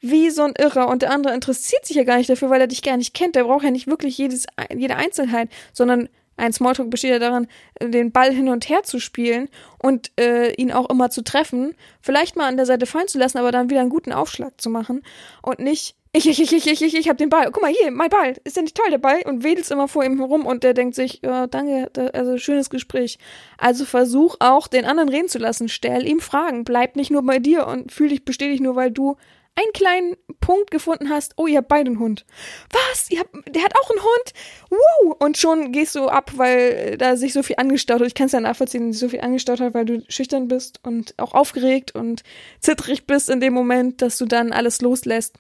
[0.06, 0.90] Wie so ein Irrer.
[0.90, 3.36] Und der andere interessiert sich ja gar nicht dafür, weil er dich gar nicht kennt.
[3.36, 7.48] Der braucht ja nicht wirklich jedes, jede Einzelheit, sondern ein Smalltalk besteht ja daran,
[7.82, 12.36] den Ball hin und her zu spielen und äh, ihn auch immer zu treffen, vielleicht
[12.36, 15.04] mal an der Seite fallen zu lassen, aber dann wieder einen guten Aufschlag zu machen
[15.42, 17.50] und nicht ich, ich, ich, ich, ich, ich, ich hab den Ball.
[17.52, 18.36] Guck mal hier, mein Ball.
[18.44, 19.24] Ist ja nicht toll, der Ball?
[19.26, 22.70] Und wedelst immer vor ihm herum und der denkt sich, ja, danke, da, also schönes
[22.70, 23.18] Gespräch.
[23.58, 25.70] Also versuch auch, den anderen reden zu lassen.
[25.70, 26.66] Stell ihm Fragen.
[26.66, 29.18] Bleib nicht nur bei dir und fühl dich bestätigt nur, weil du
[29.56, 32.26] einen kleinen Punkt gefunden hast, oh, ihr habt beide einen Hund.
[32.72, 33.10] Was?
[33.10, 34.34] Ihr habt, der hat auch einen Hund?
[34.70, 35.16] Wow!
[35.20, 38.08] Und schon gehst du ab, weil da sich so viel angestaut hat.
[38.08, 40.80] Ich kann es ja nachvollziehen, dass sich so viel angestaut hat, weil du schüchtern bist
[40.84, 42.24] und auch aufgeregt und
[42.60, 45.38] zittrig bist in dem Moment, dass du dann alles loslässt.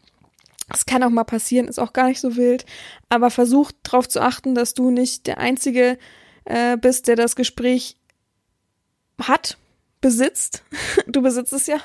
[0.69, 2.65] Das kann auch mal passieren, ist auch gar nicht so wild.
[3.09, 5.97] Aber versuch darauf zu achten, dass du nicht der Einzige
[6.45, 7.97] äh, bist, der das Gespräch
[9.19, 9.57] hat,
[10.01, 10.63] besitzt.
[11.07, 11.77] Du besitzt es ja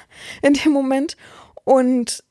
[0.43, 1.17] in dem Moment
[1.69, 2.25] und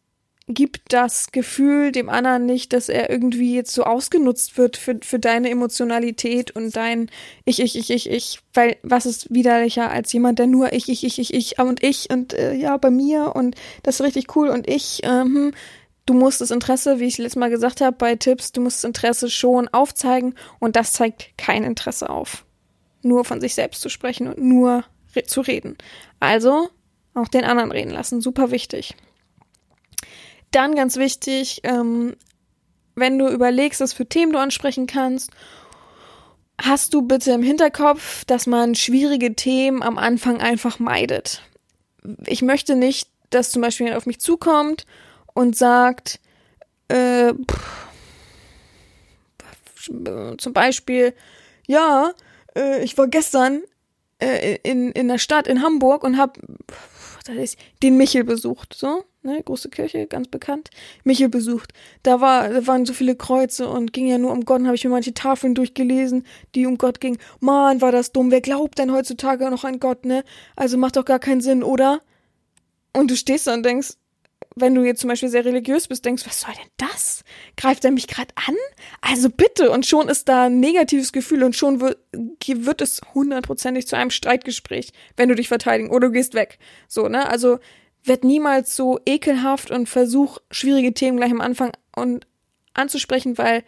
[0.48, 5.20] gibt das Gefühl dem anderen nicht, dass er irgendwie jetzt so ausgenutzt wird für, für
[5.20, 7.12] deine Emotionalität und dein
[7.46, 11.04] Ich, ich, ich, ich, ich, weil was ist widerlicher als jemand, der nur ich, ich,
[11.04, 14.48] ich, ich, ich und ich und äh, ja, bei mir und das ist richtig cool
[14.48, 15.54] und ich, ähm,
[16.08, 18.88] du musst das Interesse, wie ich letztes Mal gesagt habe bei Tipps, du musst das
[18.88, 22.44] Interesse schon aufzeigen und das zeigt kein Interesse auf.
[23.04, 25.78] Nur von sich selbst zu sprechen und nur re zu reden.
[26.20, 26.70] Also
[27.14, 28.96] auch den anderen reden lassen, super wichtig.
[30.52, 32.16] Dann ganz wichtig, ähm,
[32.96, 35.32] wenn du überlegst, was für Themen du ansprechen kannst,
[36.60, 41.42] hast du bitte im Hinterkopf, dass man schwierige Themen am Anfang einfach meidet.
[42.26, 44.86] Ich möchte nicht, dass zum Beispiel jemand auf mich zukommt
[45.34, 46.20] und sagt,
[46.88, 47.90] äh, pff,
[50.38, 51.14] zum Beispiel,
[51.68, 52.12] ja,
[52.56, 53.62] äh, ich war gestern
[54.20, 56.38] äh, in, in der Stadt in Hamburg und hab
[57.84, 60.70] den Michel besucht, so ne, große Kirche, ganz bekannt,
[61.04, 61.74] Michel besucht.
[62.04, 64.64] Da, war, da waren so viele Kreuze und ging ja nur um Gott.
[64.64, 66.26] Habe ich mir manche Tafeln durchgelesen,
[66.56, 67.18] die um Gott gingen.
[67.40, 68.32] Mann, war das dumm.
[68.32, 70.24] Wer glaubt denn heutzutage noch an Gott, ne?
[70.56, 72.02] Also macht doch gar keinen Sinn, oder?
[72.94, 73.94] Und du stehst da und denkst,
[74.56, 77.24] wenn du jetzt zum Beispiel sehr religiös bist, denkst, was soll denn das?
[77.58, 78.56] Greift er mich gerade an?
[79.02, 79.72] Also bitte.
[79.72, 84.10] Und schon ist da ein negatives Gefühl und schon wird, wird es hundertprozentig zu einem
[84.10, 86.58] Streitgespräch, wenn du dich verteidigen oder du gehst weg.
[86.88, 87.30] So, ne?
[87.30, 87.60] Also
[88.04, 92.26] werd niemals so ekelhaft und versuch schwierige Themen gleich am Anfang und
[92.74, 93.64] anzusprechen, weil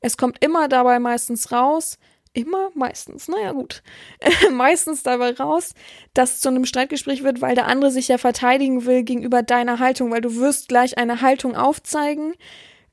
[0.00, 1.98] es kommt immer dabei meistens raus,
[2.34, 3.82] immer meistens, naja gut,
[4.52, 5.72] meistens dabei raus,
[6.12, 9.78] dass es zu einem Streitgespräch wird, weil der andere sich ja verteidigen will gegenüber deiner
[9.78, 12.34] Haltung, weil du wirst gleich eine Haltung aufzeigen,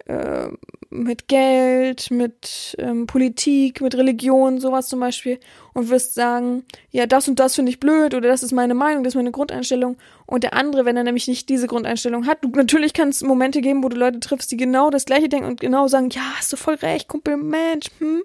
[0.05, 0.49] äh,
[0.89, 5.39] mit Geld, mit ähm, Politik, mit Religion, sowas zum Beispiel,
[5.73, 9.03] und wirst sagen, ja, das und das finde ich blöd oder das ist meine Meinung,
[9.03, 9.97] das ist meine Grundeinstellung.
[10.25, 13.61] Und der andere, wenn er nämlich nicht diese Grundeinstellung hat, du natürlich kann es Momente
[13.61, 16.51] geben, wo du Leute triffst, die genau das gleiche denken und genau sagen, ja, hast
[16.51, 18.23] du voll recht, Kumpel, Mensch, hm.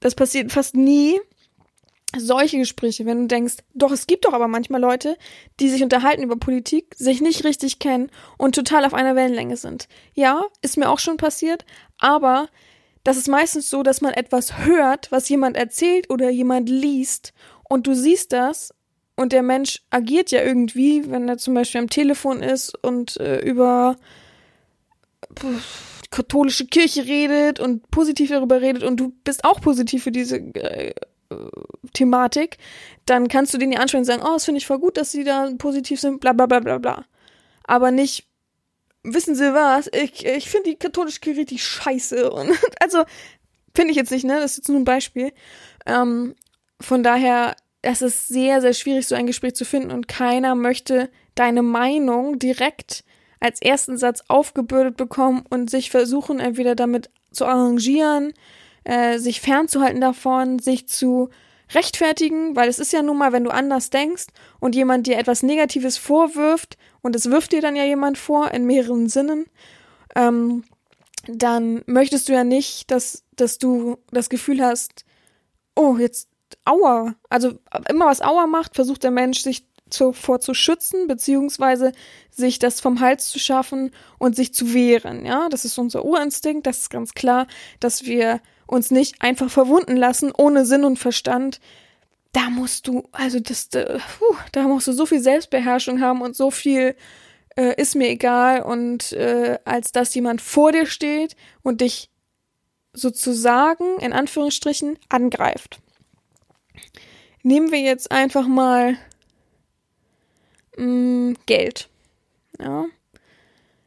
[0.00, 1.18] Das passiert fast nie
[2.18, 5.16] solche Gespräche, wenn du denkst, doch, es gibt doch aber manchmal Leute,
[5.60, 9.88] die sich unterhalten über Politik, sich nicht richtig kennen und total auf einer Wellenlänge sind.
[10.14, 11.64] Ja, ist mir auch schon passiert,
[11.98, 12.48] aber
[13.04, 17.32] das ist meistens so, dass man etwas hört, was jemand erzählt oder jemand liest
[17.68, 18.74] und du siehst das
[19.16, 23.40] und der Mensch agiert ja irgendwie, wenn er zum Beispiel am Telefon ist und äh,
[23.40, 23.96] über
[26.10, 30.94] katholische Kirche redet und positiv darüber redet und du bist auch positiv für diese äh,
[31.92, 32.58] Thematik,
[33.04, 35.12] dann kannst du den ja anschauen und sagen, oh, das finde ich voll gut, dass
[35.12, 37.04] sie da positiv sind, bla bla bla bla bla.
[37.64, 38.26] Aber nicht,
[39.02, 42.30] wissen Sie was, ich, ich finde die katholische Kirche richtig scheiße.
[42.30, 43.04] Und also,
[43.74, 44.40] finde ich jetzt nicht, ne?
[44.40, 45.32] Das ist jetzt nur ein Beispiel.
[45.86, 46.34] Ähm,
[46.80, 51.08] von daher, es ist sehr, sehr schwierig, so ein Gespräch zu finden und keiner möchte
[51.34, 53.04] deine Meinung direkt
[53.38, 58.32] als ersten Satz aufgebürdet bekommen und sich versuchen, entweder damit zu arrangieren,
[58.86, 61.28] äh, sich fernzuhalten davon, sich zu
[61.74, 64.26] rechtfertigen, weil es ist ja nun mal, wenn du anders denkst
[64.60, 68.64] und jemand dir etwas Negatives vorwirft, und es wirft dir dann ja jemand vor, in
[68.64, 69.46] mehreren Sinnen,
[70.14, 70.64] ähm,
[71.26, 75.04] dann möchtest du ja nicht, dass, dass du das Gefühl hast,
[75.74, 76.28] oh, jetzt
[76.64, 77.14] Aua.
[77.28, 77.54] Also
[77.88, 81.92] immer was Aua macht, versucht der Mensch sich zuvor zu schützen, beziehungsweise
[82.30, 85.24] sich das vom Hals zu schaffen und sich zu wehren.
[85.24, 87.46] Ja, das ist unser Urinstinkt, das ist ganz klar,
[87.80, 91.60] dass wir uns nicht einfach verwunden lassen, ohne Sinn und Verstand.
[92.32, 96.50] Da musst du, also das, puh, da musst du so viel Selbstbeherrschung haben und so
[96.50, 96.96] viel
[97.56, 102.10] äh, ist mir egal und äh, als dass jemand vor dir steht und dich
[102.92, 105.80] sozusagen in Anführungsstrichen angreift.
[107.42, 108.96] Nehmen wir jetzt einfach mal
[110.76, 111.88] mh, mm, Geld.
[112.60, 112.86] Ja.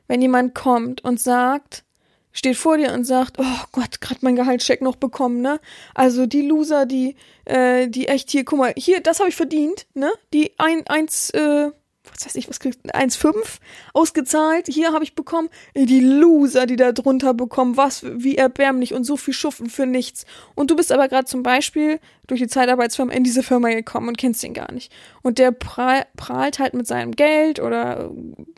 [0.07, 1.83] Wenn jemand kommt und sagt,
[2.31, 5.59] steht vor dir und sagt, oh Gott, gerade mein Gehaltscheck noch bekommen, ne?
[5.93, 9.85] Also die Loser, die, äh, die echt hier, guck mal, hier, das habe ich verdient,
[9.93, 10.11] ne?
[10.33, 11.71] Die ein, eins, äh,
[12.11, 13.59] was weiß ich, was kriegt, 1,5
[13.93, 19.03] ausgezahlt, hier habe ich bekommen, die Loser, die da drunter bekommen, was, wie erbärmlich und
[19.03, 20.25] so viel Schuffen für nichts.
[20.55, 24.17] Und du bist aber gerade zum Beispiel durch die Zeitarbeitsfirma in diese Firma gekommen und
[24.17, 24.91] kennst ihn gar nicht.
[25.21, 28.11] Und der prahlt halt mit seinem Geld oder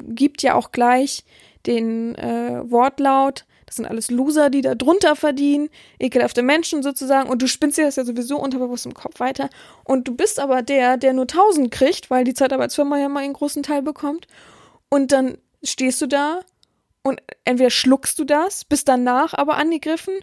[0.07, 1.23] gibt ja auch gleich
[1.65, 7.29] den äh, Wortlaut, das sind alles Loser, die da drunter verdienen, ekelhafte Menschen sozusagen.
[7.29, 9.49] Und du spinnst dir das ja sowieso unterbewusst im Kopf weiter.
[9.85, 13.31] Und du bist aber der, der nur 1000 kriegt, weil die Zeitarbeitsfirma ja mal einen
[13.31, 14.27] großen Teil bekommt.
[14.89, 16.41] Und dann stehst du da
[17.01, 20.15] und entweder schluckst du das, bist danach aber angegriffen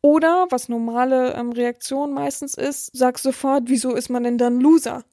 [0.00, 5.04] oder, was normale ähm, Reaktion meistens ist, sagst sofort, wieso ist man denn dann Loser?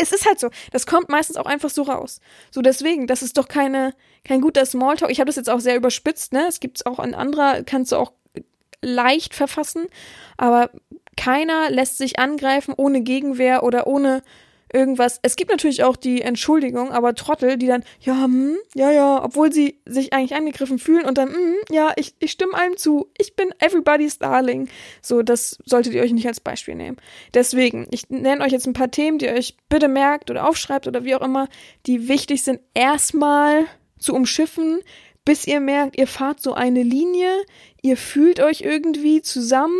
[0.00, 0.50] Es ist halt so.
[0.72, 2.20] Das kommt meistens auch einfach so raus.
[2.50, 5.10] So deswegen, das ist doch keine, kein guter Smalltalk.
[5.10, 6.46] Ich habe das jetzt auch sehr überspitzt, ne?
[6.48, 8.12] Es gibt's auch in anderer, kannst du auch
[8.82, 9.86] leicht verfassen,
[10.36, 10.70] aber
[11.16, 14.22] keiner lässt sich angreifen ohne Gegenwehr oder ohne
[14.72, 15.18] irgendwas.
[15.22, 19.52] Es gibt natürlich auch die Entschuldigung, aber Trottel, die dann, ja, hm, ja, ja, obwohl
[19.52, 23.08] sie sich eigentlich angegriffen fühlen und dann, hm, ja, ich, ich stimme allem zu.
[23.18, 24.68] Ich bin everybody's darling.
[25.02, 26.96] So, das solltet ihr euch nicht als Beispiel nehmen.
[27.34, 30.86] Deswegen, ich nenne euch jetzt ein paar Themen, die ihr euch bitte merkt oder aufschreibt
[30.86, 31.48] oder wie auch immer,
[31.86, 33.66] die wichtig sind, erstmal
[33.98, 34.80] zu umschiffen,
[35.24, 37.30] bis ihr merkt, ihr fahrt so eine Linie,
[37.82, 39.78] ihr fühlt euch irgendwie zusammen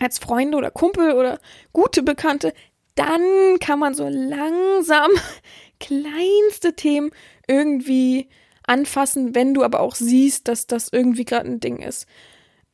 [0.00, 1.38] als Freunde oder Kumpel oder
[1.72, 2.52] gute Bekannte,
[2.96, 5.10] dann kann man so langsam
[5.80, 7.10] kleinste Themen
[7.46, 8.28] irgendwie
[8.66, 12.06] anfassen, wenn du aber auch siehst, dass das irgendwie gerade ein Ding ist.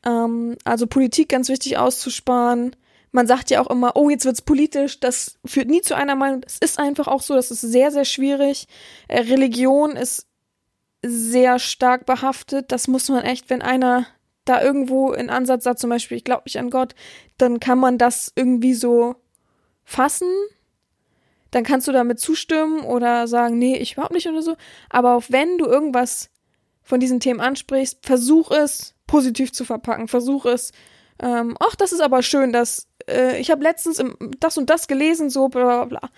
[0.06, 2.74] Ähm, also Politik ganz wichtig auszusparen.
[3.10, 4.98] Man sagt ja auch immer, oh, jetzt wird's politisch.
[5.00, 6.40] Das führt nie zu einer Meinung.
[6.40, 7.34] Das ist einfach auch so.
[7.34, 8.66] Das ist sehr, sehr schwierig.
[9.08, 10.26] Äh, Religion ist
[11.04, 12.72] sehr stark behaftet.
[12.72, 14.06] Das muss man echt, wenn einer
[14.44, 16.94] da irgendwo in Ansatz sagt, zum Beispiel, ich glaube nicht an Gott,
[17.38, 19.16] dann kann man das irgendwie so
[19.92, 20.28] fassen,
[21.50, 24.56] dann kannst du damit zustimmen oder sagen, nee, ich überhaupt nicht oder so.
[24.88, 26.30] Aber auch wenn du irgendwas
[26.82, 30.08] von diesen Themen ansprichst, versuch es positiv zu verpacken.
[30.08, 30.72] Versuch es,
[31.20, 34.88] ähm, ach, das ist aber schön, dass äh, ich habe letztens im, das und das
[34.88, 36.10] gelesen, so bla bla bla.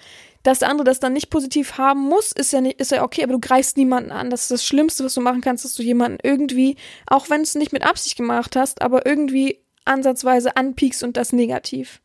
[0.45, 3.25] dass der andere das dann nicht positiv haben muss, ist ja nicht, ist ja okay,
[3.25, 4.31] aber du greifst niemanden an.
[4.31, 7.55] Das ist das Schlimmste, was du machen kannst, dass du jemanden irgendwie, auch wenn es
[7.57, 12.01] nicht mit Absicht gemacht hast, aber irgendwie ansatzweise anpiekst und das negativ.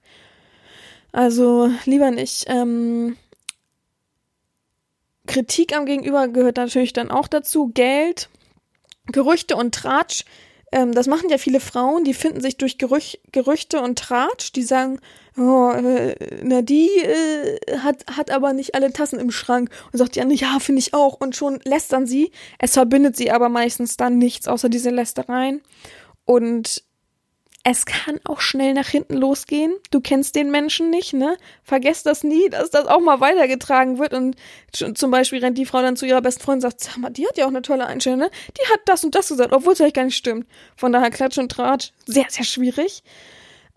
[1.11, 2.45] Also lieber nicht.
[2.47, 3.17] Ähm,
[5.25, 7.71] Kritik am Gegenüber gehört natürlich dann auch dazu.
[7.73, 8.29] Geld,
[9.07, 10.25] Gerüchte und Tratsch.
[10.71, 14.61] Ähm, das machen ja viele Frauen, die finden sich durch Gerüch Gerüchte und Tratsch, die
[14.61, 14.99] sagen,
[15.37, 20.15] oh, äh, na die äh, hat, hat aber nicht alle Tassen im Schrank und sagt
[20.15, 22.31] die andere, ja, finde ich auch und schon lästern sie.
[22.59, 25.61] Es verbindet sie aber meistens dann nichts außer diese Lästereien
[26.25, 26.83] und
[27.71, 29.75] es kann auch schnell nach hinten losgehen.
[29.91, 31.37] Du kennst den Menschen nicht, ne?
[31.61, 34.15] Vergesst das nie, dass das auch mal weitergetragen wird.
[34.15, 34.37] Und
[34.95, 37.27] zum Beispiel rennt die Frau dann zu ihrer besten Freundin und sagt, sag mal, die
[37.27, 38.31] hat ja auch eine tolle Einstellung, ne?
[38.57, 40.47] Die hat das und das gesagt, obwohl es eigentlich gar nicht stimmt.
[40.77, 43.03] Von daher Klatsch und Tratsch, sehr, sehr schwierig.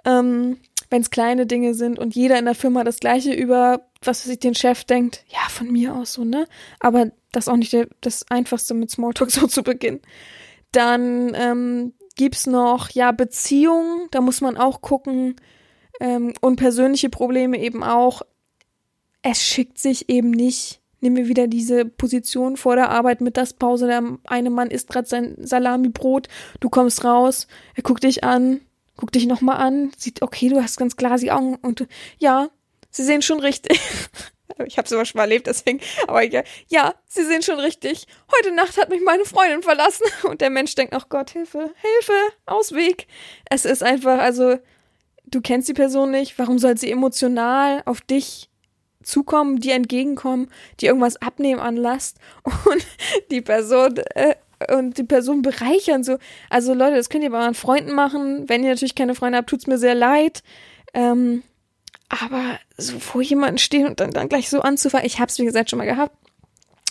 [0.07, 0.57] Ähm,
[0.89, 4.39] Wenn es kleine Dinge sind und jeder in der Firma das Gleiche über, was sich
[4.39, 6.47] den Chef denkt, ja, von mir aus so, ne?
[6.81, 10.01] Aber das ist auch nicht der, das Einfachste mit Smalltalk so zu beginnen.
[10.71, 15.37] Dann ähm, gibt's noch, ja, Beziehungen, da muss man auch gucken,
[16.01, 18.23] ähm, und persönliche Probleme eben auch.
[19.23, 20.81] Es schickt sich eben nicht.
[21.01, 23.87] Nehmen wir wieder diese Position vor der Arbeit mit das Pause.
[23.87, 26.29] Der eine Mann isst gerade sein Salami-Brot.
[26.61, 28.61] Du kommst raus, er guckt dich an,
[28.97, 31.87] guckt dich nochmal an, sieht, okay, du hast ganz glasige Augen und
[32.19, 32.49] ja,
[32.91, 33.81] sie sehen schon richtig.
[34.67, 38.07] ich habe sowas schon mal erlebt, deswegen, aber ja, ja, sie sehen schon richtig.
[38.37, 42.35] Heute Nacht hat mich meine Freundin verlassen und der Mensch denkt, ach Gott, Hilfe, Hilfe,
[42.47, 43.07] Ausweg.
[43.49, 44.59] Es ist einfach, also,
[45.25, 48.49] du kennst die Person nicht, warum soll sie emotional auf dich
[49.03, 50.49] zukommen, dir entgegenkommen,
[50.81, 52.87] dir irgendwas abnehmen an Last und
[53.31, 54.35] die Person äh,
[54.71, 56.19] und die Person bereichern so.
[56.49, 58.49] Also Leute, das könnt ihr bei euren Freunden machen.
[58.49, 60.45] Wenn ihr natürlich keine Freunde habt, tut's mir sehr leid.
[60.95, 61.43] Ähm,
[62.21, 65.71] aber so vor jemanden stehen und dann, dann gleich so anzufangen, ich hab's wie gesagt
[65.71, 66.17] schon mal gehabt.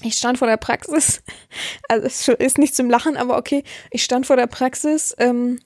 [0.03, 1.21] Ich stand vor der Praxis,
[1.87, 5.59] also es ist nicht zum Lachen, aber okay, ich stand vor der Praxis, ähm,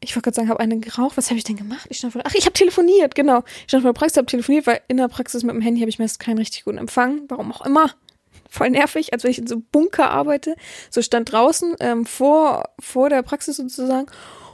[0.00, 1.16] ich wollte gerade sagen, habe eine geraucht.
[1.16, 1.86] Was habe ich denn gemacht?
[1.90, 3.42] Ich stand vor der, ach, ich habe telefoniert, genau.
[3.62, 5.90] Ich stand vor der Praxis, habe telefoniert, weil in der Praxis mit dem Handy habe
[5.90, 7.22] ich meist keinen richtig guten Empfang.
[7.28, 7.90] Warum auch immer.
[8.48, 10.54] Voll nervig, als wenn ich in so Bunker arbeite.
[10.90, 14.06] So stand draußen ähm, vor vor der Praxis sozusagen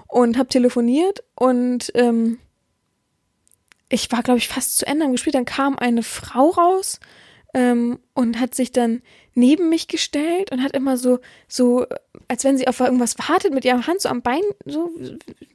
[0.09, 2.39] und habe telefoniert und ähm,
[3.95, 5.33] ich war, glaube ich, fast zu Ende am Gespräch.
[5.33, 6.99] Dann kam eine Frau raus
[7.55, 9.03] ähm, und hat sich dann
[9.35, 11.87] neben mich gestellt und hat immer so, so,
[12.29, 14.91] als wenn sie auf irgendwas wartet, mit ihrer Hand so am Bein, so,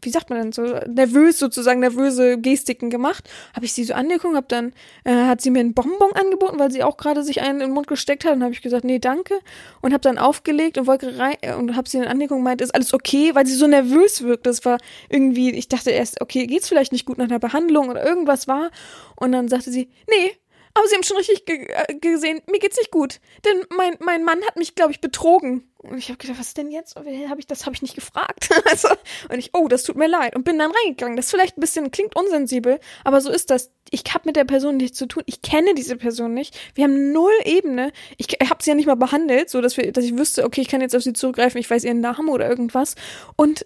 [0.01, 3.29] wie sagt man denn, so nervös sozusagen, nervöse Gestiken gemacht.
[3.55, 6.71] Habe ich sie so angeguckt, hab dann, äh, hat sie mir einen Bonbon angeboten, weil
[6.71, 8.99] sie auch gerade sich einen in den Mund gesteckt hat und habe ich gesagt, nee,
[8.99, 9.36] danke.
[9.82, 12.63] Und habe dann aufgelegt und wollte rein, äh, und habe sie dann angeguckt und meinte,
[12.63, 14.45] ist alles okay, weil sie so nervös wirkt.
[14.45, 14.77] Das war
[15.10, 18.71] irgendwie, ich dachte erst, okay, geht's vielleicht nicht gut nach der Behandlung oder irgendwas war.
[19.15, 20.32] Und dann sagte sie, nee,
[20.73, 23.19] aber sie haben schon richtig ge äh, gesehen, mir geht's nicht gut.
[23.45, 25.69] Denn mein, mein Mann hat mich, glaube ich, betrogen.
[25.77, 26.95] Und ich habe gedacht, was denn jetzt?
[26.95, 27.05] Hab
[27.39, 28.49] ich, das habe ich nicht gefragt.
[28.65, 28.89] also,
[29.29, 30.36] und ich, oh, das tut mir leid.
[30.36, 31.15] Und bin dann reingegangen.
[31.15, 33.71] Das vielleicht ein bisschen klingt unsensibel, aber so ist das.
[33.89, 35.23] Ich habe mit der Person nichts zu tun.
[35.25, 36.58] Ich kenne diese Person nicht.
[36.75, 37.91] Wir haben null Ebene.
[38.17, 40.67] Ich habe sie ja nicht mal behandelt, so dass wir, dass ich wüsste, okay, ich
[40.67, 42.95] kann jetzt auf sie zurückgreifen, ich weiß ihren Namen oder irgendwas.
[43.36, 43.65] Und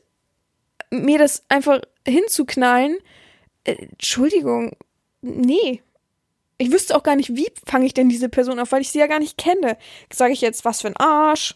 [0.91, 2.97] mir das einfach hinzuknallen,
[3.63, 4.75] äh, Entschuldigung,
[5.21, 5.81] nee,
[6.57, 8.99] ich wüsste auch gar nicht, wie fange ich denn diese Person auf, weil ich sie
[8.99, 9.77] ja gar nicht kenne.
[10.11, 11.55] Sage ich jetzt, was für ein Arsch?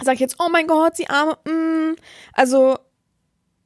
[0.00, 1.96] Sage ich jetzt, oh mein Gott, sie arme, mm.
[2.32, 2.78] Also,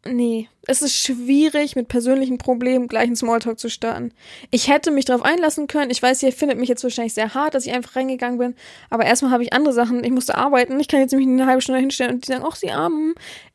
[0.05, 4.13] nee, es ist schwierig, mit persönlichen Problemen gleich einen Smalltalk zu starten.
[4.51, 5.91] Ich hätte mich darauf einlassen können.
[5.91, 8.55] Ich weiß, ihr findet mich jetzt wahrscheinlich sehr hart, dass ich einfach reingegangen bin.
[8.91, 10.05] Aber erstmal habe ich andere Sachen.
[10.05, 10.79] Ich musste arbeiten.
[10.79, 13.15] Ich kann jetzt nämlich eine halbe Stunde hinstellen und die sagen, ach, sie armen.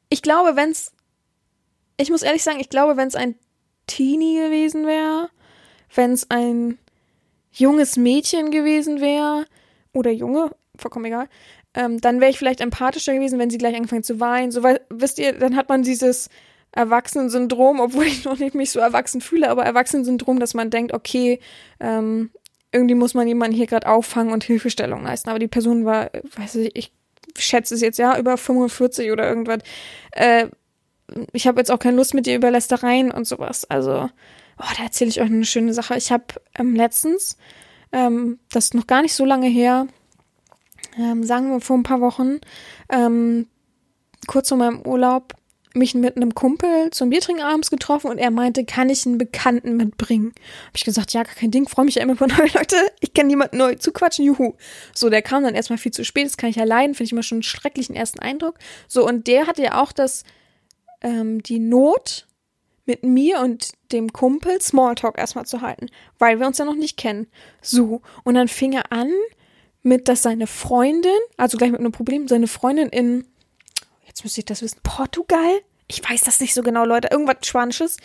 [0.10, 0.92] Ich glaube, wenn's,
[1.98, 3.36] ich muss ehrlich sagen, ich glaube, wenn es ein
[3.88, 5.30] Teenie gewesen wäre,
[5.94, 6.78] wenn es ein
[7.56, 9.46] junges Mädchen gewesen wäre,
[9.94, 11.28] oder Junge, vollkommen egal,
[11.74, 14.52] ähm, dann wäre ich vielleicht empathischer gewesen, wenn sie gleich angefangen zu weinen.
[14.52, 16.30] So, weil, wisst ihr, dann hat man dieses
[16.72, 21.40] Erwachsenensyndrom, obwohl ich noch nicht mich so erwachsen fühle, aber Erwachsenensyndrom, dass man denkt, okay,
[21.80, 22.32] ähm,
[22.72, 25.30] irgendwie muss man jemanden hier gerade auffangen und Hilfestellung leisten.
[25.30, 26.92] Aber die Person war, weiß ich, ich
[27.38, 29.60] schätze es jetzt ja über 45 oder irgendwas.
[30.12, 30.48] Äh,
[31.32, 33.70] ich habe jetzt auch keine Lust mit dir über Lästereien und sowas.
[33.70, 34.10] Also
[34.58, 35.98] Oh, da erzähle ich euch eine schöne Sache.
[35.98, 36.26] Ich habe
[36.58, 37.38] ähm, letztens,
[37.92, 39.88] ähm, das ist noch gar nicht so lange her,
[40.98, 42.40] ähm, sagen wir vor ein paar Wochen,
[42.90, 43.48] ähm,
[44.28, 45.34] kurz vor meinem Urlaub,
[45.76, 49.76] mich mit einem Kumpel zum Biertrinken abends getroffen und er meinte, kann ich einen Bekannten
[49.76, 50.34] mitbringen?
[50.68, 52.78] Hab ich gesagt, ja, gar kein Ding, freue mich ja immer von neue Leute.
[53.02, 54.54] Ich kann niemanden neu zuquatschen, juhu.
[54.94, 57.12] So, der kam dann erstmal viel zu spät, das kann ich ja leiden, finde ich
[57.12, 58.58] immer schon einen schrecklichen ersten Eindruck.
[58.88, 60.24] So, und der hatte ja auch das,
[61.02, 62.25] ähm, die Not,
[62.86, 65.88] mit mir und dem Kumpel Smalltalk erstmal zu halten,
[66.20, 67.28] weil wir uns ja noch nicht kennen.
[67.62, 69.12] So, und dann fing er an
[69.82, 73.26] mit, dass seine Freundin, also gleich mit einem Problem, seine Freundin in,
[74.06, 75.62] jetzt müsste ich das wissen, Portugal?
[75.88, 77.98] Ich weiß das nicht so genau, Leute, irgendwas Spanisches,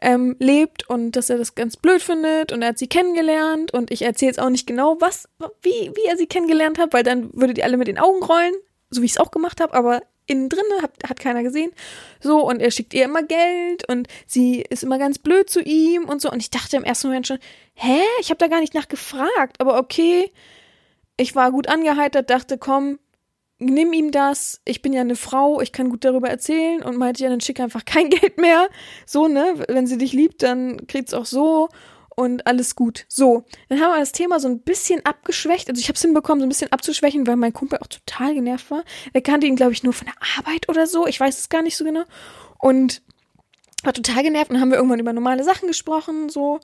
[0.00, 3.90] ähm, lebt und dass er das ganz blöd findet und er hat sie kennengelernt und
[3.90, 5.28] ich erzähle jetzt auch nicht genau, was,
[5.60, 8.54] wie, wie er sie kennengelernt hat, weil dann würdet ihr alle mit den Augen rollen,
[8.88, 11.72] so wie ich es auch gemacht habe, aber innen drin hat, hat keiner gesehen.
[12.20, 16.04] So, und er schickt ihr immer Geld und sie ist immer ganz blöd zu ihm
[16.04, 16.30] und so.
[16.30, 17.38] Und ich dachte im ersten Moment schon,
[17.74, 18.00] hä?
[18.20, 20.30] Ich habe da gar nicht nachgefragt, aber okay.
[21.16, 22.98] Ich war gut angeheitert, dachte, komm,
[23.58, 24.60] nimm ihm das.
[24.64, 27.60] Ich bin ja eine Frau, ich kann gut darüber erzählen und meinte, ja, dann schick
[27.60, 28.68] einfach kein Geld mehr.
[29.06, 29.64] So, ne?
[29.68, 31.68] Wenn sie dich liebt, dann kriegt's auch so
[32.16, 33.04] und alles gut.
[33.08, 35.68] So, dann haben wir das Thema so ein bisschen abgeschwächt.
[35.68, 38.70] Also ich habe es hinbekommen, so ein bisschen abzuschwächen, weil mein Kumpel auch total genervt
[38.70, 38.84] war.
[39.12, 41.06] Er kannte ihn, glaube ich, nur von der Arbeit oder so.
[41.06, 42.04] Ich weiß es gar nicht so genau.
[42.58, 43.02] Und
[43.84, 46.58] war total genervt und haben wir irgendwann über normale Sachen gesprochen, so.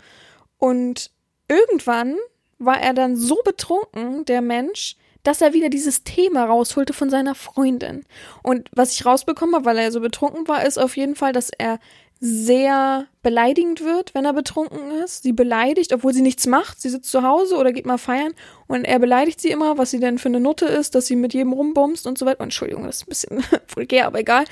[0.58, 1.10] Und
[1.48, 2.16] irgendwann
[2.58, 7.34] war er dann so betrunken, der Mensch, dass er wieder dieses Thema rausholte von seiner
[7.34, 8.04] Freundin.
[8.42, 11.50] Und was ich rausbekommen habe, weil er so betrunken war, ist auf jeden Fall, dass
[11.50, 11.78] er
[12.24, 15.24] sehr beleidigend wird, wenn er betrunken ist.
[15.24, 16.80] Sie beleidigt, obwohl sie nichts macht.
[16.80, 18.32] Sie sitzt zu Hause oder geht mal feiern
[18.68, 21.34] und er beleidigt sie immer, was sie denn für eine Nutte ist, dass sie mit
[21.34, 22.44] jedem rumbumst und so weiter.
[22.44, 24.44] Entschuldigung, das ist ein bisschen vulgär, aber egal.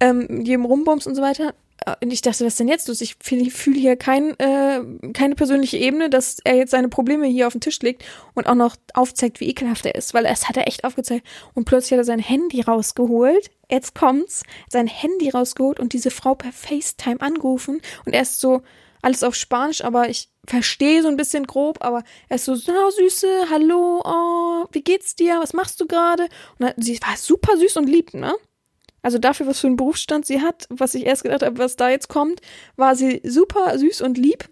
[0.00, 1.52] Ähm, mit jedem rumbumst und so weiter.
[1.86, 3.00] Äh, und ich dachte, was denn jetzt los?
[3.00, 4.80] Ich fühle fühl hier kein, äh,
[5.12, 8.04] keine persönliche Ebene, dass er jetzt seine Probleme hier auf den Tisch legt
[8.34, 11.26] und auch noch aufzeigt, wie ekelhaft er ist, weil es hat er echt aufgezeigt.
[11.54, 13.50] Und plötzlich hat er sein Handy rausgeholt.
[13.70, 18.62] Jetzt kommt's, sein Handy rausgeholt und diese Frau per FaceTime angerufen und er ist so,
[19.02, 22.90] alles auf Spanisch, aber ich verstehe so ein bisschen grob, aber er ist so, na,
[22.90, 26.28] Süße, hallo, oh, wie geht's dir, was machst du gerade?
[26.58, 28.34] Und sie war super süß und lieb, ne?
[29.02, 31.88] Also dafür, was für einen Berufsstand sie hat, was ich erst gedacht habe, was da
[31.90, 32.40] jetzt kommt,
[32.76, 34.48] war sie super süß und lieb.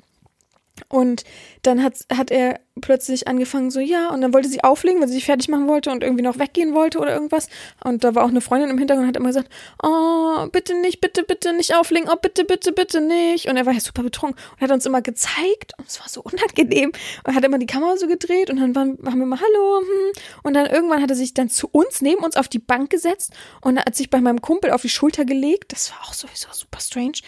[0.89, 1.25] Und
[1.63, 5.15] dann hat, hat er plötzlich angefangen, so ja, und dann wollte sie auflegen, weil sie
[5.15, 7.49] sich fertig machen wollte und irgendwie noch weggehen wollte oder irgendwas.
[7.85, 9.51] Und da war auch eine Freundin im Hintergrund und hat immer gesagt,
[9.83, 13.49] oh, bitte nicht, bitte, bitte nicht auflegen, oh, bitte, bitte, bitte nicht.
[13.49, 16.23] Und er war ja super betrunken und hat uns immer gezeigt und es war so
[16.23, 16.93] unangenehm.
[17.25, 19.81] Und hat immer die Kamera so gedreht und dann waren, haben wir mal Hallo.
[19.81, 20.13] Hm.
[20.43, 23.33] Und dann irgendwann hat er sich dann zu uns, neben uns auf die Bank gesetzt
[23.61, 25.73] und hat sich bei meinem Kumpel auf die Schulter gelegt.
[25.73, 27.19] Das war auch sowieso super strange.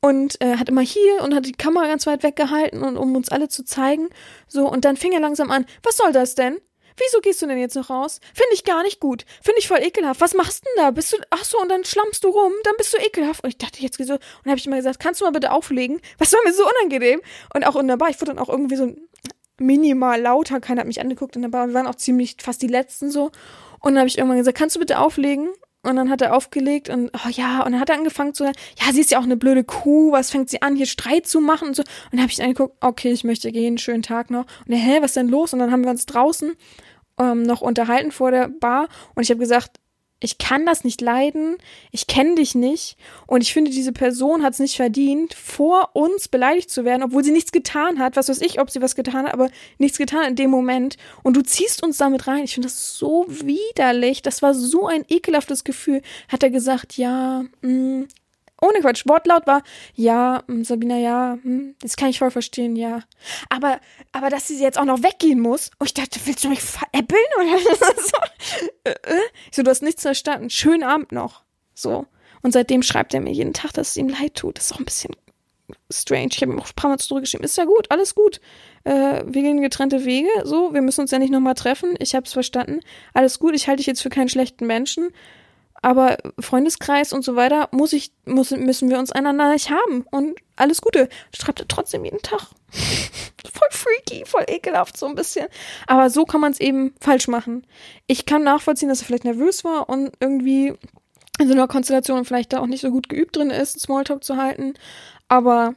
[0.00, 3.28] Und äh, hat immer hier und hat die Kamera ganz weit weggehalten und um uns
[3.28, 4.08] alle zu zeigen.
[4.48, 6.58] So, und dann fing er langsam an, was soll das denn?
[6.96, 8.20] Wieso gehst du denn jetzt noch raus?
[8.34, 9.24] Finde ich gar nicht gut.
[9.42, 10.20] Finde ich voll ekelhaft.
[10.20, 10.90] Was machst denn da?
[10.90, 13.42] Bist du, ach so, und dann schlammst du rum, dann bist du ekelhaft.
[13.42, 16.00] Und ich dachte jetzt so, und habe ich immer gesagt, kannst du mal bitte auflegen?
[16.18, 17.20] Was war mir so unangenehm?
[17.54, 18.94] Und auch wunderbar, ich wurde dann auch irgendwie so
[19.58, 22.66] minimal lauter, keiner hat mich angeguckt in der Bar, wir waren auch ziemlich fast die
[22.66, 23.30] Letzten so.
[23.80, 25.50] Und dann habe ich irgendwann gesagt, kannst du bitte auflegen?
[25.82, 28.56] Und dann hat er aufgelegt und, oh ja, und dann hat er angefangen zu sagen,
[28.78, 31.40] ja, sie ist ja auch eine blöde Kuh, was fängt sie an, hier Streit zu
[31.40, 31.82] machen und so.
[31.82, 34.44] Und dann habe ich angeguckt, okay, ich möchte gehen, schönen Tag noch.
[34.66, 35.54] Und er, hä, was denn los?
[35.54, 36.52] Und dann haben wir uns draußen
[37.20, 39.78] ähm, noch unterhalten vor der Bar und ich habe gesagt,
[40.20, 41.56] ich kann das nicht leiden,
[41.90, 42.96] ich kenne dich nicht.
[43.26, 47.24] Und ich finde, diese Person hat es nicht verdient, vor uns beleidigt zu werden, obwohl
[47.24, 50.24] sie nichts getan hat, was weiß ich, ob sie was getan hat, aber nichts getan
[50.28, 50.98] in dem Moment.
[51.22, 52.44] Und du ziehst uns damit rein.
[52.44, 56.02] Ich finde das so widerlich, das war so ein ekelhaftes Gefühl.
[56.28, 58.08] Hat er gesagt, ja, mh, mm,
[58.60, 59.62] ohne Quatsch, Wortlaut war,
[59.94, 63.02] ja, hm, Sabina, ja, hm, das kann ich voll verstehen, ja.
[63.48, 63.80] Aber,
[64.12, 67.20] aber dass sie jetzt auch noch weggehen muss, und ich dachte, willst du mich veräppeln?
[67.38, 67.58] Oder
[67.96, 68.16] so?
[68.84, 69.20] Äh, äh?
[69.50, 70.50] Ich so, du hast nichts verstanden.
[70.50, 71.42] Schönen Abend noch.
[71.74, 72.06] So.
[72.42, 74.58] Und seitdem schreibt er mir jeden Tag, dass es ihm leid tut.
[74.58, 75.14] Das ist auch ein bisschen
[75.90, 76.30] strange.
[76.32, 77.44] Ich habe ihm auch ein paar Mal zurückgeschrieben.
[77.44, 78.40] Ist ja gut, alles gut.
[78.84, 80.28] Äh, wir gehen getrennte Wege.
[80.44, 81.94] So, wir müssen uns ja nicht nochmal treffen.
[81.98, 82.80] Ich habe es verstanden.
[83.14, 83.54] Alles gut.
[83.54, 85.10] Ich halte dich jetzt für keinen schlechten Menschen
[85.82, 90.04] aber Freundeskreis und so weiter muss ich, muss, müssen wir uns einander nicht haben.
[90.10, 91.08] Und alles Gute.
[91.34, 92.40] Schreibt er trotzdem jeden Tag.
[92.70, 95.46] voll freaky, voll ekelhaft, so ein bisschen.
[95.86, 97.66] Aber so kann man es eben falsch machen.
[98.06, 100.74] Ich kann nachvollziehen, dass er vielleicht nervös war und irgendwie
[101.38, 104.36] in so einer Konstellation vielleicht da auch nicht so gut geübt drin ist, Smalltalk zu
[104.36, 104.74] halten.
[105.28, 105.74] Aber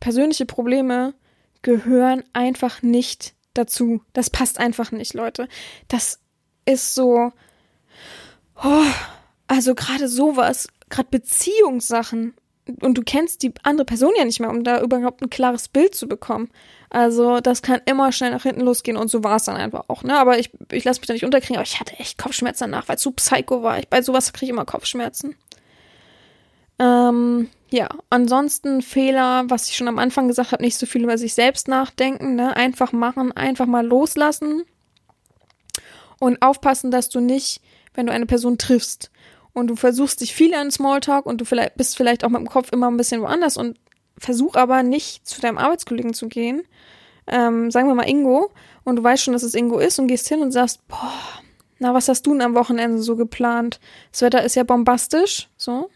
[0.00, 1.12] persönliche Probleme
[1.60, 4.00] gehören einfach nicht dazu.
[4.14, 5.48] Das passt einfach nicht, Leute.
[5.88, 6.20] Das
[6.64, 7.32] ist so,
[8.62, 8.84] Oh,
[9.48, 12.34] also gerade sowas, gerade Beziehungssachen.
[12.82, 15.94] Und du kennst die andere Person ja nicht mehr, um da überhaupt ein klares Bild
[15.94, 16.50] zu bekommen.
[16.88, 20.02] Also das kann immer schnell nach hinten losgehen und so war es dann einfach auch.
[20.02, 20.16] Ne?
[20.16, 22.96] Aber ich, ich lasse mich da nicht unterkriegen, aber ich hatte echt Kopfschmerzen danach, weil
[22.96, 23.78] es so psycho war.
[23.78, 25.36] Ich, bei sowas kriege ich immer Kopfschmerzen.
[26.78, 31.18] Ähm, ja, ansonsten Fehler, was ich schon am Anfang gesagt habe, nicht so viel über
[31.18, 32.56] sich selbst nachdenken, ne?
[32.56, 34.64] Einfach machen, einfach mal loslassen
[36.18, 37.60] und aufpassen, dass du nicht
[37.94, 39.10] wenn du eine Person triffst
[39.52, 42.48] und du versuchst dich viel an Smalltalk und du vielleicht, bist vielleicht auch mit dem
[42.48, 43.78] Kopf immer ein bisschen woanders und
[44.18, 46.62] versuch aber nicht zu deinem Arbeitskollegen zu gehen,
[47.26, 48.50] ähm, sagen wir mal Ingo,
[48.84, 51.12] und du weißt schon, dass es Ingo ist und gehst hin und sagst, boah,
[51.78, 53.80] na, was hast du denn am Wochenende so geplant?
[54.12, 55.90] Das Wetter ist ja bombastisch, so.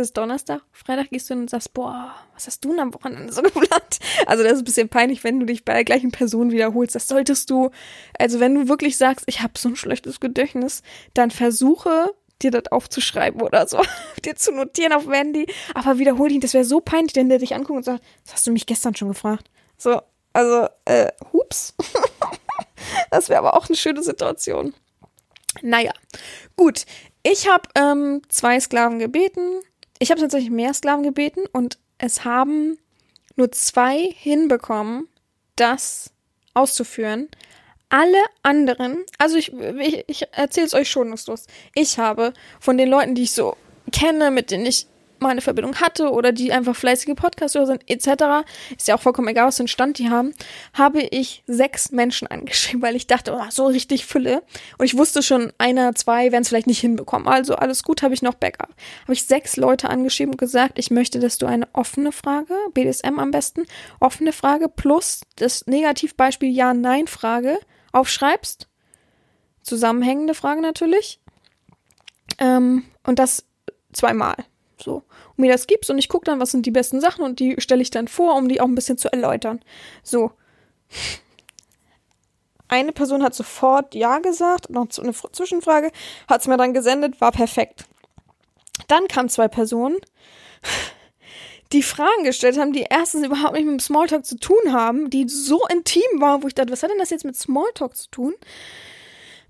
[0.00, 3.32] Ist Donnerstag, Freitag gehst du hin und sagst, boah, was hast du denn am Wochenende
[3.32, 3.98] so geplant?
[4.26, 6.94] Also das ist ein bisschen peinlich, wenn du dich bei der gleichen Person wiederholst.
[6.94, 7.70] Das solltest du,
[8.18, 10.82] also wenn du wirklich sagst, ich habe so ein schlechtes Gedächtnis,
[11.14, 13.82] dann versuche dir das aufzuschreiben oder so,
[14.24, 17.38] dir zu notieren auf dem Handy, aber wiederhol dich, das wäre so peinlich, wenn der
[17.38, 19.50] dich anguckt und sagt, das hast du mich gestern schon gefragt.
[19.76, 20.00] So,
[20.32, 21.74] also, äh, hups.
[23.10, 24.74] das wäre aber auch eine schöne Situation.
[25.62, 25.92] Naja,
[26.56, 26.84] gut.
[27.24, 29.60] Ich habe ähm, zwei Sklaven gebeten.
[29.98, 32.78] Ich habe tatsächlich mehr Sklaven gebeten und es haben
[33.36, 35.08] nur zwei hinbekommen,
[35.56, 36.10] das
[36.54, 37.28] auszuführen.
[37.88, 41.46] Alle anderen, also ich, ich, ich erzähle es euch schonungslos.
[41.74, 43.56] Ich habe von den Leuten, die ich so
[43.92, 44.86] kenne, mit denen ich
[45.20, 48.46] mal eine Verbindung hatte oder die einfach fleißige Podcaster sind, etc.,
[48.76, 50.34] ist ja auch vollkommen egal, was für einen Stand die haben,
[50.74, 54.42] habe ich sechs Menschen angeschrieben, weil ich dachte, oh, so richtig Fülle.
[54.78, 57.28] Und ich wusste schon, einer, zwei werden es vielleicht nicht hinbekommen.
[57.28, 58.74] Also alles gut, habe ich noch Backup.
[59.02, 63.18] Habe ich sechs Leute angeschrieben und gesagt, ich möchte, dass du eine offene Frage, BDSM
[63.18, 63.64] am besten,
[64.00, 67.58] offene Frage plus das Negativbeispiel Ja-Nein-Frage
[67.92, 68.68] aufschreibst.
[69.62, 71.20] Zusammenhängende Frage natürlich.
[72.38, 73.44] Ähm, und das
[73.92, 74.36] zweimal.
[74.80, 75.02] So.
[75.36, 77.56] Und mir das gibst und ich gucke dann, was sind die besten Sachen und die
[77.58, 79.60] stelle ich dann vor, um die auch ein bisschen zu erläutern.
[80.02, 80.32] So.
[82.68, 85.90] Eine Person hat sofort Ja gesagt, noch eine Zwischenfrage,
[86.28, 87.86] hat es mir dann gesendet, war perfekt.
[88.88, 89.96] Dann kamen zwei Personen,
[91.72, 95.28] die Fragen gestellt haben, die erstens überhaupt nicht mit dem Smalltalk zu tun haben, die
[95.28, 98.34] so intim waren, wo ich dachte, was hat denn das jetzt mit Smalltalk zu tun?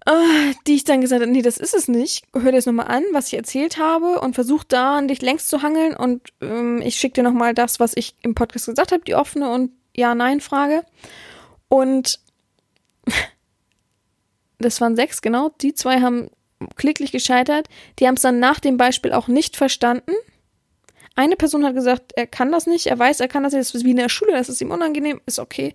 [0.09, 2.25] Äh, die ich dann gesagt habe, nee, das ist es nicht.
[2.33, 5.49] Hör dir das nochmal an, was ich erzählt habe und versuch da an dich längst
[5.49, 9.05] zu hangeln und ähm, ich schicke dir nochmal das, was ich im Podcast gesagt habe,
[9.05, 10.85] die offene und Ja-Nein-Frage.
[11.69, 12.21] Und
[14.59, 15.51] das waren sechs, genau.
[15.61, 16.31] Die zwei haben
[16.77, 17.69] klicklich gescheitert.
[17.99, 20.13] Die haben es dann nach dem Beispiel auch nicht verstanden.
[21.19, 23.75] Eine Person hat gesagt, er kann das nicht, er weiß, er kann das nicht, das
[23.75, 25.75] ist wie in der Schule, das ist ihm unangenehm, ist okay.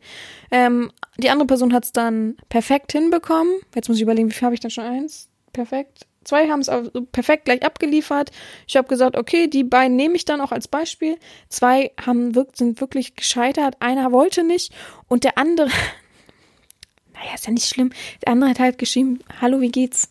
[0.52, 3.54] Ähm, die andere Person hat es dann perfekt hinbekommen.
[3.76, 4.86] Jetzt muss ich überlegen, wie viel habe ich dann schon?
[4.86, 5.28] Eins?
[5.52, 6.08] Perfekt.
[6.24, 6.72] Zwei haben es
[7.12, 8.32] perfekt gleich abgeliefert.
[8.68, 11.18] Ich habe gesagt, okay, die beiden nehme ich dann auch als Beispiel.
[11.50, 13.76] Zwei haben, sind wirklich gescheitert.
[13.82, 14.72] Einer wollte nicht
[15.10, 15.68] und der andere,
[17.14, 17.92] naja, ist ja nicht schlimm.
[18.22, 20.10] Der andere hat halt geschrieben, hallo, wie geht's?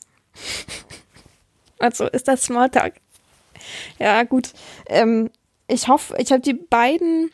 [1.79, 2.97] also ist das Smalltalk.
[3.99, 4.53] Ja, gut.
[4.87, 5.31] Ähm,
[5.69, 7.31] ich hoffe, ich habe die beiden,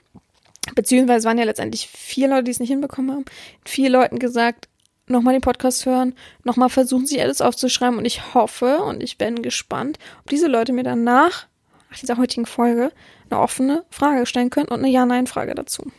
[0.75, 3.25] beziehungsweise waren ja letztendlich vier Leute, die es nicht hinbekommen haben,
[3.65, 4.69] vier Leuten gesagt,
[5.07, 6.15] nochmal den Podcast hören,
[6.45, 10.73] nochmal versuchen, sich alles aufzuschreiben und ich hoffe und ich bin gespannt, ob diese Leute
[10.73, 11.47] mir danach,
[11.91, 12.93] nach dieser heutigen Folge,
[13.31, 15.91] eine offene Frage stellen können und eine Ja-Nein-Frage dazu.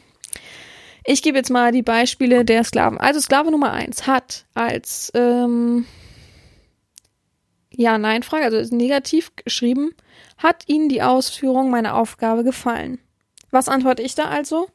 [1.05, 2.99] Ich gebe jetzt mal die Beispiele der Sklaven.
[2.99, 5.86] Also Sklave Nummer eins hat als ähm,
[7.80, 9.95] Ja-Nein-Frage, also negativ geschrieben,
[10.38, 12.99] hat Ihnen die Ausführung meiner Aufgabe gefallen?
[13.51, 14.67] Was antworte ich da also?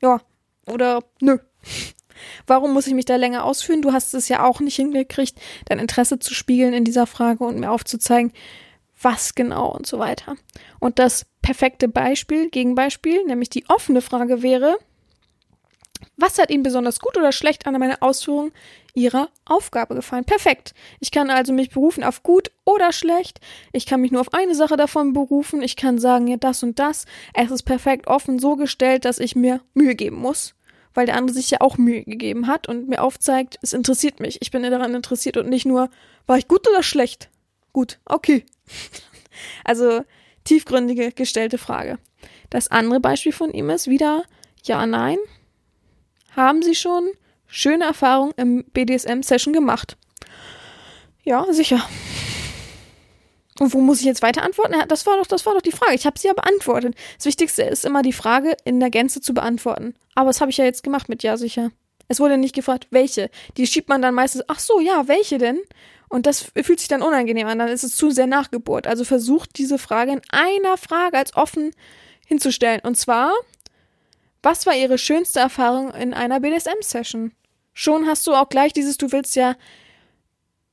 [0.00, 0.20] Ja,
[0.66, 1.38] oder nö.
[2.46, 3.82] Warum muss ich mich da länger ausführen?
[3.82, 7.60] Du hast es ja auch nicht hingekriegt, dein Interesse zu spiegeln in dieser Frage und
[7.60, 8.32] mir aufzuzeigen,
[9.02, 10.36] was genau und so weiter.
[10.80, 14.78] Und das perfekte Beispiel, Gegenbeispiel, nämlich die offene Frage wäre,
[16.16, 18.52] was hat Ihnen besonders gut oder schlecht an meiner Ausführung
[18.94, 20.24] Ihrer Aufgabe gefallen?
[20.24, 20.74] Perfekt.
[21.00, 23.40] Ich kann also mich berufen auf gut oder schlecht.
[23.72, 25.62] Ich kann mich nur auf eine Sache davon berufen.
[25.62, 27.04] Ich kann sagen, ja, das und das.
[27.34, 30.54] Es ist perfekt offen so gestellt, dass ich mir Mühe geben muss.
[30.94, 34.38] Weil der andere sich ja auch Mühe gegeben hat und mir aufzeigt, es interessiert mich.
[34.40, 35.90] Ich bin daran interessiert und nicht nur,
[36.26, 37.28] war ich gut oder schlecht?
[37.72, 38.44] Gut, okay.
[39.64, 40.00] Also
[40.44, 41.98] tiefgründige gestellte Frage.
[42.48, 44.24] Das andere Beispiel von ihm ist wieder
[44.66, 45.18] ja, nein.
[46.36, 47.10] Haben Sie schon
[47.46, 49.96] schöne Erfahrungen im BDSM-Session gemacht?
[51.24, 51.88] Ja, sicher.
[53.58, 54.74] Und wo muss ich jetzt weiter antworten?
[54.88, 55.94] Das war doch, das war doch die Frage.
[55.94, 56.94] Ich habe sie ja beantwortet.
[57.16, 59.94] Das Wichtigste ist immer die Frage in der Gänze zu beantworten.
[60.14, 61.70] Aber das habe ich ja jetzt gemacht mit ja sicher.
[62.06, 63.30] Es wurde nicht gefragt, welche.
[63.56, 65.58] Die schiebt man dann meistens, ach so, ja, welche denn?
[66.08, 68.86] Und das fühlt sich dann unangenehm an, dann ist es zu sehr Nachgeburt.
[68.86, 71.72] Also versucht diese Frage in einer Frage als offen
[72.26, 72.80] hinzustellen.
[72.84, 73.32] Und zwar,
[74.42, 77.32] was war Ihre schönste Erfahrung in einer BDSM-Session?
[77.72, 79.56] Schon hast du auch gleich dieses, du willst ja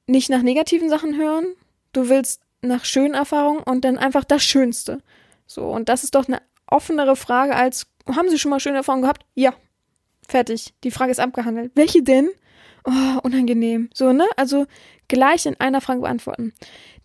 [0.08, 1.46] nicht nach negativen Sachen hören,
[1.92, 5.02] du willst nach schönen Erfahrungen und dann einfach das Schönste.
[5.46, 9.04] So, und das ist doch eine offenere Frage als, haben Sie schon mal schöne Erfahrungen
[9.04, 9.26] gehabt?
[9.36, 9.54] Ja.
[10.28, 10.74] Fertig.
[10.86, 11.74] Die Frage ist abgehandelt.
[11.76, 12.30] Welche denn?
[12.86, 13.90] oh, unangenehm.
[13.94, 14.26] So, ne?
[14.36, 14.66] Also
[15.08, 16.54] gleich in einer Frage beantworten.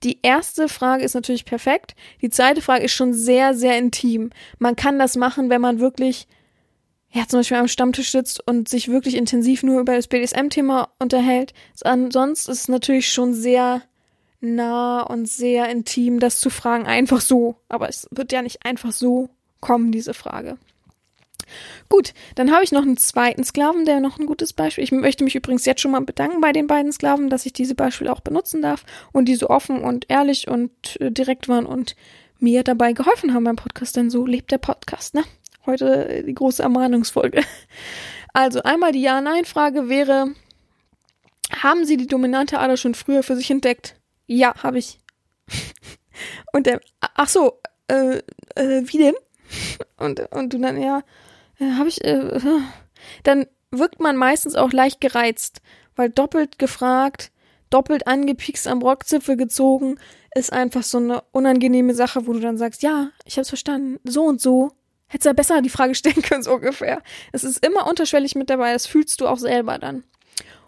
[0.03, 1.95] Die erste Frage ist natürlich perfekt.
[2.23, 4.31] Die zweite Frage ist schon sehr, sehr intim.
[4.59, 6.27] Man kann das machen, wenn man wirklich,
[7.11, 11.55] ja, zum Beispiel am Stammtisch sitzt und sich wirklich intensiv nur über das BDSM-Thema unterhält.
[11.83, 13.83] Ansonsten ist es natürlich schon sehr
[14.41, 17.57] nah und sehr intim, das zu fragen, einfach so.
[17.69, 19.31] Aber es wird ja nicht einfach so
[19.61, 20.59] kommen, diese Frage.
[21.89, 24.85] Gut, dann habe ich noch einen zweiten Sklaven, der noch ein gutes Beispiel.
[24.85, 27.75] Ich möchte mich übrigens jetzt schon mal bedanken bei den beiden Sklaven, dass ich diese
[27.75, 31.97] Beispiele auch benutzen darf und die so offen und ehrlich und äh, direkt waren und
[32.39, 35.25] mir dabei geholfen haben beim Podcast, denn so lebt der Podcast, ne?
[35.69, 37.43] Heute die große Ermahnungsfolge.
[38.33, 40.33] Also einmal die Ja-Nein-Frage wäre,
[41.55, 43.95] haben Sie die dominante Ader schon früher für sich entdeckt?
[44.27, 44.99] Ja, habe ich.
[46.55, 48.23] Und der, ach so, äh,
[48.55, 49.15] äh, wie denn?
[49.99, 51.03] Und, und du dann, ja,
[51.59, 52.41] äh, habe ich, äh,
[53.25, 55.61] dann wirkt man meistens auch leicht gereizt,
[55.97, 57.31] weil doppelt gefragt,
[57.69, 59.99] doppelt angepiekst am Rockzipfel gezogen,
[60.35, 64.25] ist einfach so eine unangenehme Sache, wo du dann sagst, ja, ich hab's verstanden, so
[64.25, 64.73] und so.
[65.09, 67.03] Hättest du ja besser die Frage stellen können, so ungefähr.
[67.33, 70.05] Es ist immer unterschwellig mit dabei, das fühlst du auch selber dann.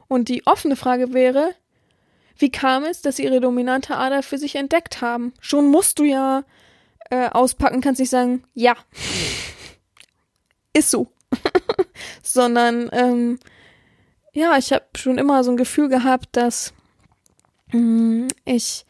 [0.08, 1.54] Und die offene Frage wäre,
[2.36, 5.34] wie kam es, dass sie ihre dominante Ader für sich entdeckt haben?
[5.40, 6.44] Schon musst du ja
[7.10, 8.74] äh, auspacken, kannst nicht sagen, ja.
[10.72, 11.08] Ist so.
[12.22, 13.38] Sondern, ähm,
[14.32, 16.72] ja, ich habe schon immer so ein Gefühl gehabt, dass
[17.72, 18.86] mh, mm, ich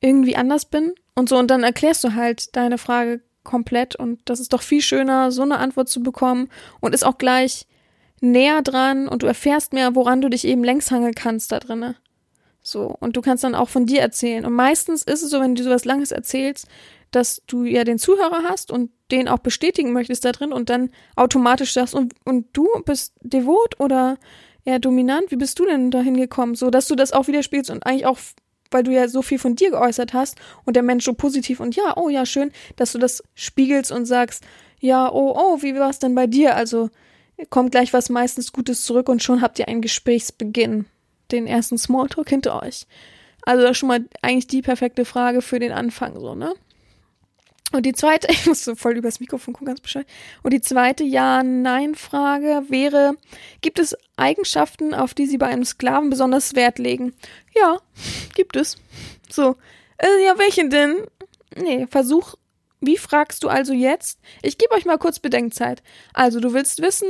[0.00, 1.36] irgendwie anders bin und so.
[1.36, 5.42] Und dann erklärst du halt deine Frage komplett und das ist doch viel schöner, so
[5.42, 6.48] eine Antwort zu bekommen
[6.80, 7.66] und ist auch gleich
[8.20, 11.96] näher dran und du erfährst mehr, woran du dich eben längs hangeln kannst da drinne.
[12.62, 14.44] So, und du kannst dann auch von dir erzählen.
[14.44, 16.66] Und meistens ist es so, wenn du sowas Langes erzählst,
[17.12, 20.90] dass du ja den Zuhörer hast und den auch bestätigen möchtest da drin und dann
[21.14, 24.18] automatisch sagst, und, und du bist devot oder
[24.64, 26.56] eher dominant, wie bist du denn da hingekommen?
[26.56, 28.18] So, dass du das auch widerspielst und eigentlich auch,
[28.70, 31.76] weil du ja so viel von dir geäußert hast und der Mensch so positiv und
[31.76, 34.44] ja, oh ja, schön, dass du das spiegelst und sagst,
[34.80, 36.56] ja, oh, oh, wie war es denn bei dir?
[36.56, 36.90] Also
[37.50, 40.86] kommt gleich was meistens Gutes zurück und schon habt ihr einen Gesprächsbeginn
[41.32, 42.86] den ersten Smalltalk hinter euch.
[43.42, 46.54] Also das ist schon mal eigentlich die perfekte Frage für den Anfang, so, ne?
[47.76, 50.06] Und die zweite, ich muss so voll übers Mikrofon gucken, ganz Bescheid.
[50.42, 53.16] Und die zweite Ja-Nein-Frage wäre,
[53.60, 57.14] gibt es Eigenschaften, auf die Sie bei einem Sklaven besonders Wert legen?
[57.54, 57.78] Ja,
[58.34, 58.76] gibt es.
[59.28, 59.56] So,
[59.98, 60.96] äh, ja, welche denn?
[61.54, 62.34] Nee, Versuch,
[62.80, 64.18] wie fragst du also jetzt?
[64.42, 65.82] Ich gebe euch mal kurz Bedenkzeit.
[66.12, 67.08] Also, du willst wissen,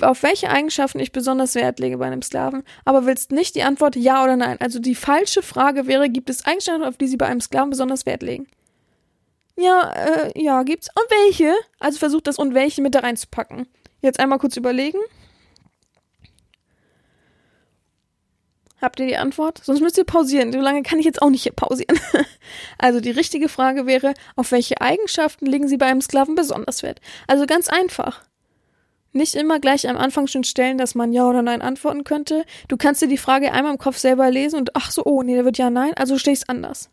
[0.00, 3.94] auf welche Eigenschaften ich besonders Wert lege bei einem Sklaven, aber willst nicht die Antwort
[3.94, 4.56] ja oder nein.
[4.58, 8.06] Also die falsche Frage wäre, gibt es Eigenschaften, auf die sie bei einem Sklaven besonders
[8.06, 8.46] Wert legen?
[9.62, 10.88] Ja, äh, ja, gibt's.
[10.88, 11.54] Und welche?
[11.78, 13.68] Also versucht das und welche mit da reinzupacken.
[14.00, 14.98] Jetzt einmal kurz überlegen.
[18.80, 19.60] Habt ihr die Antwort?
[19.62, 20.52] Sonst müsst ihr pausieren.
[20.52, 22.00] So lange kann ich jetzt auch nicht hier pausieren.
[22.78, 27.00] also die richtige Frage wäre, auf welche Eigenschaften legen Sie bei einem Sklaven besonders Wert?
[27.28, 28.24] Also ganz einfach
[29.12, 32.44] nicht immer gleich am Anfang schon stellen, dass man Ja oder Nein antworten könnte.
[32.66, 35.34] Du kannst dir die Frage einmal im Kopf selber lesen und ach so, oh, nee,
[35.34, 36.90] der wird Ja, Nein, also stelle ich anders.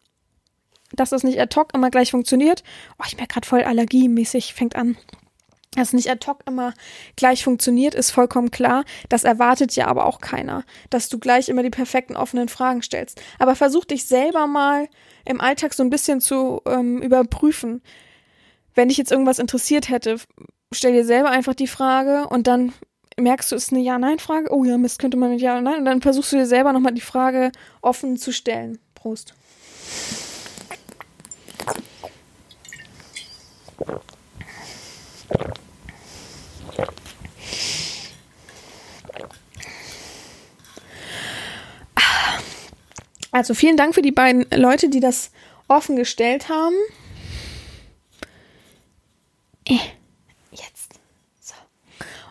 [0.93, 2.63] Dass das nicht ad hoc immer gleich funktioniert.
[2.97, 4.97] Oh, ich merke gerade voll allergiemäßig, fängt an.
[5.75, 6.73] Dass nicht ad hoc immer
[7.15, 8.85] gleich funktioniert, ist vollkommen klar.
[9.07, 13.21] Das erwartet ja aber auch keiner, dass du gleich immer die perfekten offenen Fragen stellst.
[13.37, 14.87] Aber versuch dich selber mal
[15.25, 17.83] im Alltag so ein bisschen zu ähm, überprüfen.
[18.73, 20.17] Wenn dich jetzt irgendwas interessiert hätte,
[20.71, 22.73] stell dir selber einfach die Frage und dann
[23.19, 24.51] merkst du, es ist eine Ja-Nein-Frage.
[24.51, 25.79] Oh ja, Mist, könnte man mit Ja oder Nein.
[25.79, 28.79] Und dann versuchst du dir selber nochmal die Frage offen zu stellen.
[28.95, 29.35] Prost.
[43.31, 45.31] Also vielen Dank für die beiden Leute, die das
[45.67, 46.75] offen gestellt haben.
[49.67, 49.77] Äh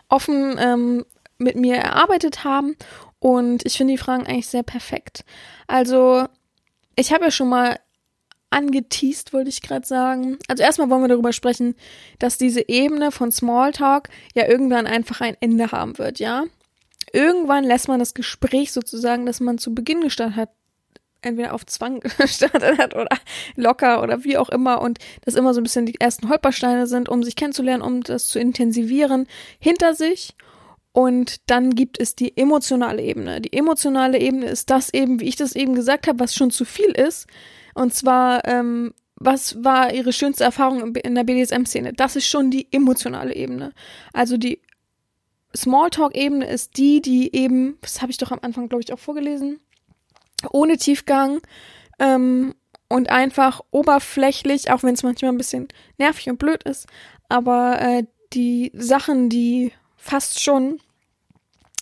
[0.09, 1.05] offen ähm,
[1.37, 2.75] mit mir erarbeitet haben.
[3.19, 5.23] Und ich finde die Fragen eigentlich sehr perfekt.
[5.67, 6.25] Also,
[6.95, 7.79] ich habe ja schon mal
[8.49, 10.39] angeteased, wollte ich gerade sagen.
[10.47, 11.75] Also erstmal wollen wir darüber sprechen,
[12.17, 16.45] dass diese Ebene von Smalltalk ja irgendwann einfach ein Ende haben wird, ja?
[17.13, 20.49] Irgendwann lässt man das Gespräch sozusagen, das man zu Beginn gestartet hat,
[21.21, 23.09] entweder auf Zwang gestartet hat oder
[23.55, 27.09] locker oder wie auch immer und das immer so ein bisschen die ersten Holpersteine sind,
[27.09, 29.27] um sich kennenzulernen, um das zu intensivieren,
[29.59, 30.35] hinter sich.
[30.91, 33.41] Und dann gibt es die emotionale Ebene.
[33.41, 36.65] Die emotionale Ebene ist das eben, wie ich das eben gesagt habe, was schon zu
[36.65, 37.27] viel ist.
[37.75, 41.93] Und zwar, ähm, was war ihre schönste Erfahrung in der BDSM-Szene?
[41.93, 43.73] Das ist schon die emotionale Ebene.
[44.13, 44.61] Also die
[45.55, 49.59] Smalltalk-Ebene ist die, die eben, das habe ich doch am Anfang, glaube ich, auch vorgelesen,
[50.51, 51.41] ohne Tiefgang
[51.99, 52.55] ähm,
[52.87, 55.67] und einfach oberflächlich, auch wenn es manchmal ein bisschen
[55.97, 56.87] nervig und blöd ist,
[57.29, 60.79] aber äh, die Sachen, die fast schon,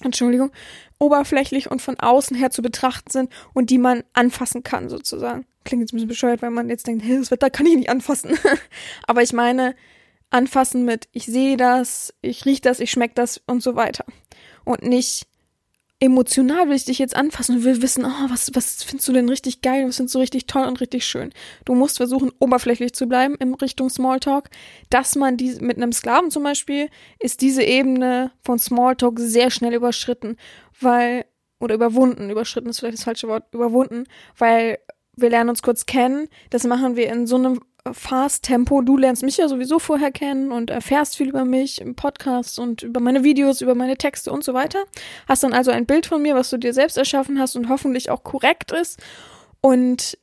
[0.01, 0.51] Entschuldigung,
[0.99, 5.45] oberflächlich und von außen her zu betrachten sind und die man anfassen kann, sozusagen.
[5.63, 7.89] Klingt jetzt ein bisschen bescheuert, weil man jetzt denkt, hey, das Wetter kann ich nicht
[7.89, 8.37] anfassen.
[9.07, 9.75] aber ich meine,
[10.29, 14.05] anfassen mit, ich sehe das, ich rieche das, ich schmecke das und so weiter.
[14.65, 15.27] Und nicht
[15.99, 19.29] emotional will ich dich jetzt anfassen und will wissen, oh, was, was findest du denn
[19.29, 21.33] richtig geil, was findest du richtig toll und richtig schön.
[21.65, 24.49] Du musst versuchen, oberflächlich zu bleiben in Richtung Smalltalk.
[24.89, 26.89] Dass man die, mit einem Sklaven zum Beispiel,
[27.19, 30.37] ist diese Ebene von Smalltalk sehr schnell überschritten,
[30.79, 31.25] weil,
[31.59, 34.03] oder überwunden, überschritten ist vielleicht das falsche Wort, überwunden,
[34.37, 34.77] weil
[35.18, 36.30] wir lernen uns kurz kennen.
[36.49, 37.59] Das machen wir in so einem
[37.91, 38.82] Fast-Tempo.
[38.82, 42.84] Du lernst mich ja sowieso vorher kennen und erfährst viel über mich im Podcast und
[42.84, 44.80] über meine Videos, über meine Texte und so weiter.
[45.28, 48.09] Hast dann also ein Bild von mir, was du dir selbst erschaffen hast und hoffentlich
[48.09, 49.01] auch korrekt ist.
[49.61, 50.18] Und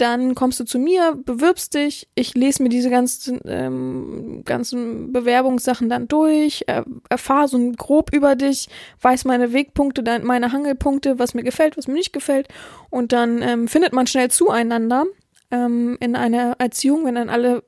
[0.00, 5.88] dann kommst du zu mir, bewirbst dich, ich lese mir diese ganzen, ähm, ganzen Bewerbungssachen
[5.88, 8.68] dann durch, er, erfahre so grob über dich,
[9.00, 12.48] weiß meine Wegpunkte, meine Hangelpunkte, was mir gefällt, was mir nicht gefällt
[12.90, 15.04] und dann ähm, findet man schnell zueinander
[15.50, 17.62] ähm, in einer Erziehung, wenn dann alle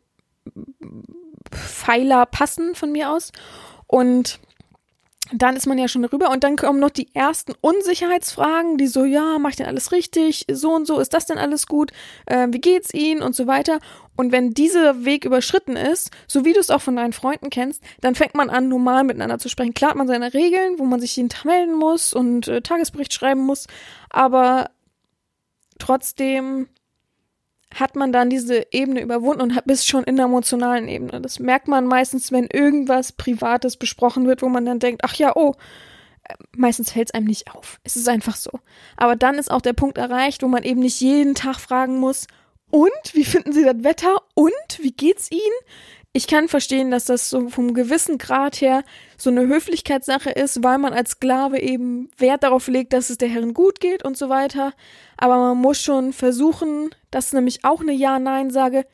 [1.50, 3.32] Pfeiler passen von mir aus.
[3.86, 4.40] Und
[5.30, 9.04] dann ist man ja schon rüber und dann kommen noch die ersten Unsicherheitsfragen, die so,
[9.04, 10.46] ja, mach ich denn alles richtig?
[10.50, 11.92] So und so, ist das denn alles gut?
[12.26, 13.22] Äh, wie geht's Ihnen?
[13.22, 13.78] Und so weiter.
[14.16, 17.82] Und wenn dieser Weg überschritten ist, so wie du es auch von deinen Freunden kennst,
[18.00, 19.74] dann fängt man an, normal miteinander zu sprechen.
[19.74, 23.14] Klar hat man seine Regeln, wo man sich jeden Tag melden muss und äh, Tagesbericht
[23.14, 23.68] schreiben muss,
[24.10, 24.70] aber
[25.78, 26.68] trotzdem
[27.74, 31.20] hat man dann diese Ebene überwunden und bist schon in der emotionalen Ebene.
[31.20, 35.36] Das merkt man meistens, wenn irgendwas Privates besprochen wird, wo man dann denkt, ach ja,
[35.36, 35.54] oh,
[36.24, 37.80] äh, meistens fällt es einem nicht auf.
[37.84, 38.50] Es ist einfach so.
[38.96, 42.26] Aber dann ist auch der Punkt erreicht, wo man eben nicht jeden Tag fragen muss,
[42.70, 44.22] und wie finden Sie das Wetter?
[44.32, 45.42] Und wie geht's Ihnen?
[46.14, 48.84] ich kann verstehen, dass das so vom gewissen Grad her
[49.16, 53.28] so eine Höflichkeitssache ist, weil man als Sklave eben Wert darauf legt, dass es der
[53.28, 54.74] Herrin gut geht und so weiter.
[55.22, 58.84] Aber man muss schon versuchen, das ist nämlich auch eine Ja-Nein-Sage.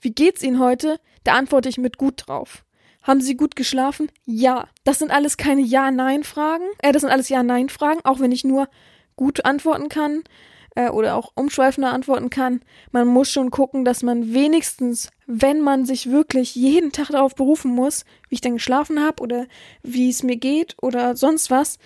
[0.00, 0.98] Wie geht's Ihnen heute?
[1.22, 2.64] Da antworte ich mit gut drauf.
[3.02, 4.10] Haben Sie gut geschlafen?
[4.24, 4.68] Ja.
[4.84, 6.64] Das sind alles keine Ja-Nein-Fragen.
[6.78, 8.70] Äh, das sind alles Ja-Nein-Fragen, auch wenn ich nur
[9.16, 10.24] gut antworten kann
[10.76, 12.60] äh, oder auch umschweifender antworten kann.
[12.92, 17.74] Man muss schon gucken, dass man wenigstens, wenn man sich wirklich jeden Tag darauf berufen
[17.74, 19.46] muss, wie ich denn geschlafen habe oder
[19.82, 21.78] wie es mir geht oder sonst was,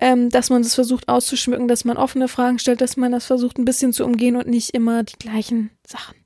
[0.00, 3.58] ähm, dass man das versucht auszuschmücken, dass man offene Fragen stellt, dass man das versucht
[3.58, 6.16] ein bisschen zu umgehen und nicht immer die gleichen Sachen.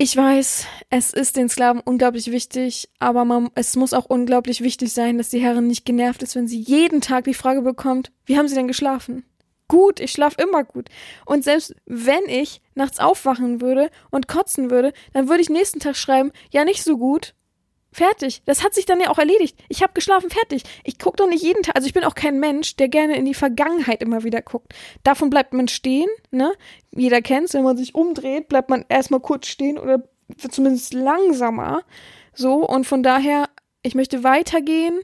[0.00, 4.92] Ich weiß, es ist den Sklaven unglaublich wichtig, aber man, es muss auch unglaublich wichtig
[4.92, 8.38] sein, dass die Herrin nicht genervt ist, wenn sie jeden Tag die Frage bekommt, wie
[8.38, 9.24] haben sie denn geschlafen?
[9.68, 10.88] Gut, ich schlaf immer gut.
[11.26, 15.96] Und selbst wenn ich nachts aufwachen würde und kotzen würde, dann würde ich nächsten Tag
[15.96, 17.34] schreiben, ja, nicht so gut.
[17.90, 18.42] Fertig.
[18.44, 19.58] Das hat sich dann ja auch erledigt.
[19.68, 20.62] Ich habe geschlafen, fertig.
[20.84, 21.74] Ich gucke doch nicht jeden Tag.
[21.74, 24.74] Also ich bin auch kein Mensch, der gerne in die Vergangenheit immer wieder guckt.
[25.04, 26.52] Davon bleibt man stehen, ne?
[26.94, 30.02] Jeder kennt's, wenn man sich umdreht, bleibt man erstmal kurz stehen oder
[30.50, 31.82] zumindest langsamer.
[32.34, 33.48] So, und von daher,
[33.82, 35.00] ich möchte weitergehen.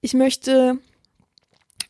[0.00, 0.78] Ich möchte,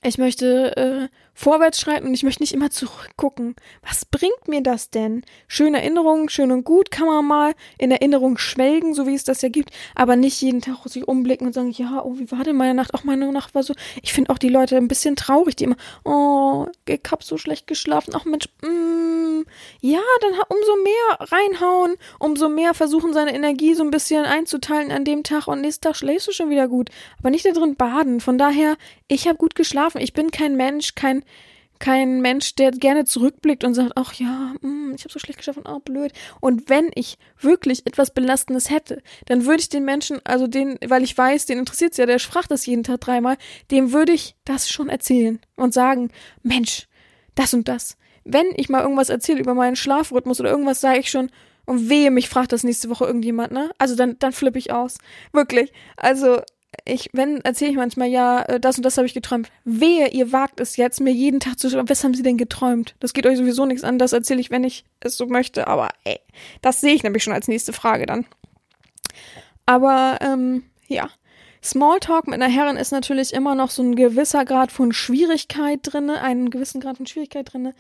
[0.03, 1.09] ich möchte äh,
[1.41, 3.57] vorwärts schreiten und ich möchte nicht immer zurückgucken.
[3.82, 5.22] Was bringt mir das denn?
[5.49, 9.41] Schöne Erinnerungen, schön und gut, kann man mal in Erinnerung schwelgen, so wie es das
[9.41, 12.57] ja gibt, aber nicht jeden Tag sich umblicken und sagen, ja, oh, wie war denn
[12.57, 12.93] meine Nacht?
[12.93, 13.74] Auch meine Nacht war so.
[14.03, 17.66] Ich finde auch die Leute ein bisschen traurig, die immer, oh, ich hab so schlecht
[17.66, 18.12] geschlafen.
[18.14, 19.43] Ach Mensch, mm,
[19.80, 25.07] ja, dann umso mehr reinhauen, umso mehr versuchen, seine Energie so ein bisschen einzuteilen an
[25.07, 26.91] dem Tag und nächsten Tag schläfst du schon wieder gut.
[27.18, 28.20] Aber nicht da drin baden.
[28.20, 28.76] Von daher,
[29.09, 30.03] ich habe gut geschlafen.
[30.03, 31.24] Ich bin kein Mensch, kein
[31.81, 35.39] kein Mensch, der gerne zurückblickt und sagt, ach ja, mh, hm, ich habe so schlecht
[35.39, 36.12] geschafft, oh blöd.
[36.41, 41.03] Und wenn ich wirklich etwas Belastendes hätte, dann würde ich den Menschen, also den, weil
[41.03, 43.39] ich weiß, den interessiert es ja, der fragt das jeden Tag dreimal,
[43.70, 46.11] dem würde ich das schon erzählen und sagen,
[46.43, 46.87] Mensch,
[47.35, 47.97] das und das.
[48.24, 51.31] Wenn ich mal irgendwas erzähle über meinen Schlafrhythmus oder irgendwas, sage ich schon,
[51.64, 53.70] und wehe, mich fragt das nächste Woche irgendjemand, ne?
[53.78, 54.99] Also dann, dann flippe ich aus.
[55.33, 55.72] Wirklich.
[55.97, 56.43] Also
[56.85, 59.51] ich, wenn, erzähle ich manchmal, ja, äh, das und das habe ich geträumt.
[59.64, 62.95] Wehe, ihr wagt es jetzt, mir jeden Tag zu schreiben, was haben sie denn geträumt?
[63.01, 65.91] Das geht euch sowieso nichts an, das erzähle ich, wenn ich es so möchte, aber
[66.05, 66.21] ey,
[66.62, 68.27] das sehe ich nämlich schon als nächste Frage dann.
[69.66, 71.11] Aber, ähm, ja,
[71.62, 76.22] Smalltalk mit einer Herrin ist natürlich immer noch so ein gewisser Grad von Schwierigkeit drinne,
[76.22, 77.74] einen gewissen Grad von Schwierigkeit drinne,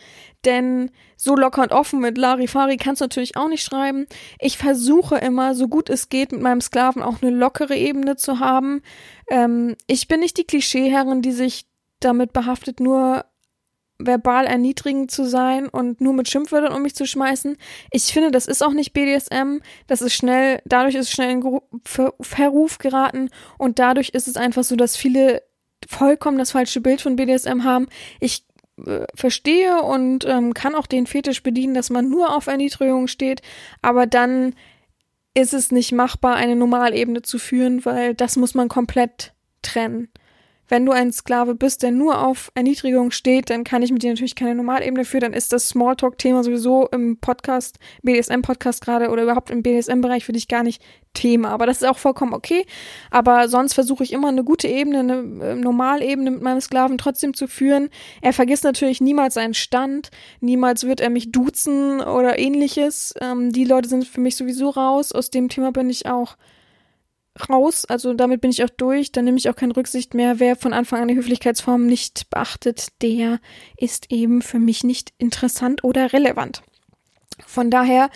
[0.44, 4.06] denn so locker und offen mit Larifari kannst du natürlich auch nicht schreiben.
[4.38, 8.38] Ich versuche immer, so gut es geht, mit meinem Sklaven auch eine lockere Ebene zu
[8.38, 8.82] haben.
[9.30, 11.64] Ähm, ich bin nicht die Klischeeherrin, die sich
[12.00, 13.24] damit behaftet, nur
[14.06, 17.56] verbal erniedrigend zu sein und nur mit Schimpfwörtern um mich zu schmeißen.
[17.90, 19.60] Ich finde, das ist auch nicht BDSM.
[19.86, 24.36] Das ist schnell, dadurch ist es schnell in Ver Verruf geraten und dadurch ist es
[24.36, 25.42] einfach so, dass viele
[25.88, 27.88] vollkommen das falsche Bild von BDSM haben.
[28.20, 28.44] Ich
[28.86, 33.42] äh, verstehe und ähm, kann auch den Fetisch bedienen, dass man nur auf Erniedrigung steht,
[33.82, 34.54] aber dann
[35.34, 39.32] ist es nicht machbar, eine Normalebene zu führen, weil das muss man komplett
[39.62, 40.08] trennen
[40.70, 44.10] wenn du ein Sklave bist, der nur auf Erniedrigung steht, dann kann ich mit dir
[44.10, 45.22] natürlich keine Normalebene führen.
[45.22, 50.48] Dann ist das Smalltalk-Thema sowieso im Podcast, BDSM-Podcast gerade oder überhaupt im BDSM-Bereich für dich
[50.48, 50.80] gar nicht
[51.12, 51.48] Thema.
[51.50, 52.64] Aber das ist auch vollkommen okay.
[53.10, 57.34] Aber sonst versuche ich immer eine gute Ebene, eine äh, Normalebene mit meinem Sklaven trotzdem
[57.34, 57.88] zu führen.
[58.22, 60.10] Er vergisst natürlich niemals seinen Stand.
[60.40, 63.12] Niemals wird er mich duzen oder ähnliches.
[63.20, 65.10] Ähm, die Leute sind für mich sowieso raus.
[65.10, 66.36] Aus dem Thema bin ich auch
[67.48, 70.40] raus, also damit bin ich auch durch, dann nehme ich auch keine Rücksicht mehr.
[70.40, 73.40] Wer von Anfang an die Höflichkeitsform nicht beachtet, der
[73.76, 76.62] ist eben für mich nicht interessant oder relevant.
[77.46, 78.10] Von daher,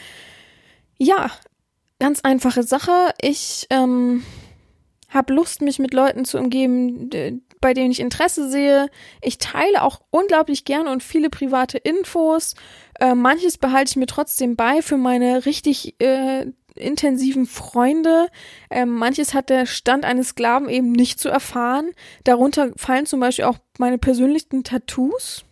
[0.98, 1.30] ja,
[1.98, 3.14] ganz einfache Sache.
[3.20, 4.24] Ich ähm,
[5.08, 7.10] habe Lust, mich mit Leuten zu umgeben,
[7.60, 8.90] bei denen ich Interesse sehe.
[9.22, 12.54] Ich teile auch unglaublich gerne und viele private Infos.
[13.00, 18.28] Äh, manches behalte ich mir trotzdem bei für meine richtig äh, intensiven Freunde.
[18.70, 21.90] Ähm, manches hat der Stand eines Sklaven eben nicht zu erfahren.
[22.24, 25.44] Darunter fallen zum Beispiel auch meine persönlichen Tattoos.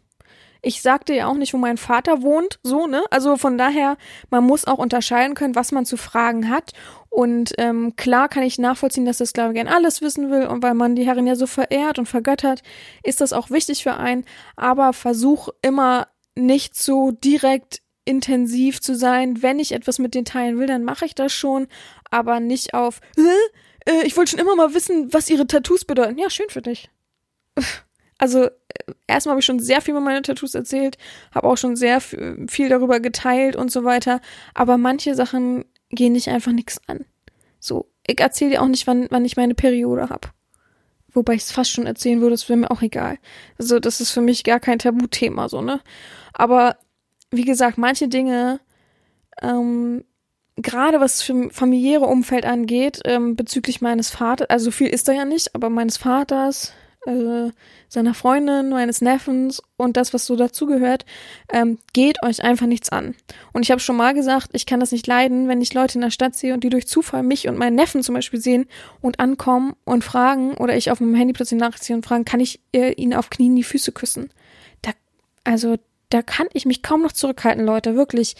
[0.64, 3.02] Ich sagte ja auch nicht, wo mein Vater wohnt, so, ne?
[3.10, 3.96] Also von daher,
[4.30, 6.72] man muss auch unterscheiden können, was man zu fragen hat.
[7.10, 10.74] Und ähm, klar kann ich nachvollziehen, dass der Sklave gern alles wissen will und weil
[10.74, 12.62] man die Herrin ja so verehrt und vergöttert,
[13.02, 14.24] ist das auch wichtig für einen.
[14.54, 16.06] Aber versuch immer
[16.36, 19.42] nicht so direkt intensiv zu sein.
[19.42, 21.68] Wenn ich etwas mit denen teilen will, dann mache ich das schon,
[22.10, 23.00] aber nicht auf,
[23.86, 26.18] äh, ich wollte schon immer mal wissen, was ihre Tattoos bedeuten.
[26.18, 26.90] Ja, schön für dich.
[28.18, 28.50] Also, äh,
[29.08, 30.96] erstmal habe ich schon sehr viel über meine Tattoos erzählt,
[31.34, 34.20] habe auch schon sehr viel darüber geteilt und so weiter,
[34.54, 37.04] aber manche Sachen gehen dich einfach nichts an.
[37.58, 40.28] So, ich erzähle dir auch nicht, wann, wann ich meine Periode habe.
[41.12, 43.18] Wobei ich es fast schon erzählen würde, das wäre mir auch egal.
[43.58, 45.80] Also, das ist für mich gar kein Tabuthema, so, ne?
[46.32, 46.76] Aber
[47.32, 48.60] wie gesagt, manche Dinge,
[49.40, 50.04] ähm,
[50.56, 55.24] gerade was für familiäre Umfeld angeht, ähm, bezüglich meines Vaters, also viel ist da ja
[55.24, 56.72] nicht, aber meines Vaters,
[57.06, 57.50] äh,
[57.88, 61.04] seiner Freundin, meines Neffens und das, was so dazugehört,
[61.52, 63.14] ähm, geht euch einfach nichts an.
[63.52, 66.02] Und ich habe schon mal gesagt, ich kann das nicht leiden, wenn ich Leute in
[66.02, 68.66] der Stadt sehe und die durch Zufall mich und meinen Neffen zum Beispiel sehen
[69.00, 72.40] und ankommen und fragen oder ich auf meinem Handy plötzlich Nachricht ziehe und fragen, kann
[72.40, 74.30] ich äh, ihnen auf Knien die Füße küssen?
[74.82, 74.92] Da,
[75.44, 75.76] also
[76.12, 78.34] da kann ich mich kaum noch zurückhalten, Leute, wirklich.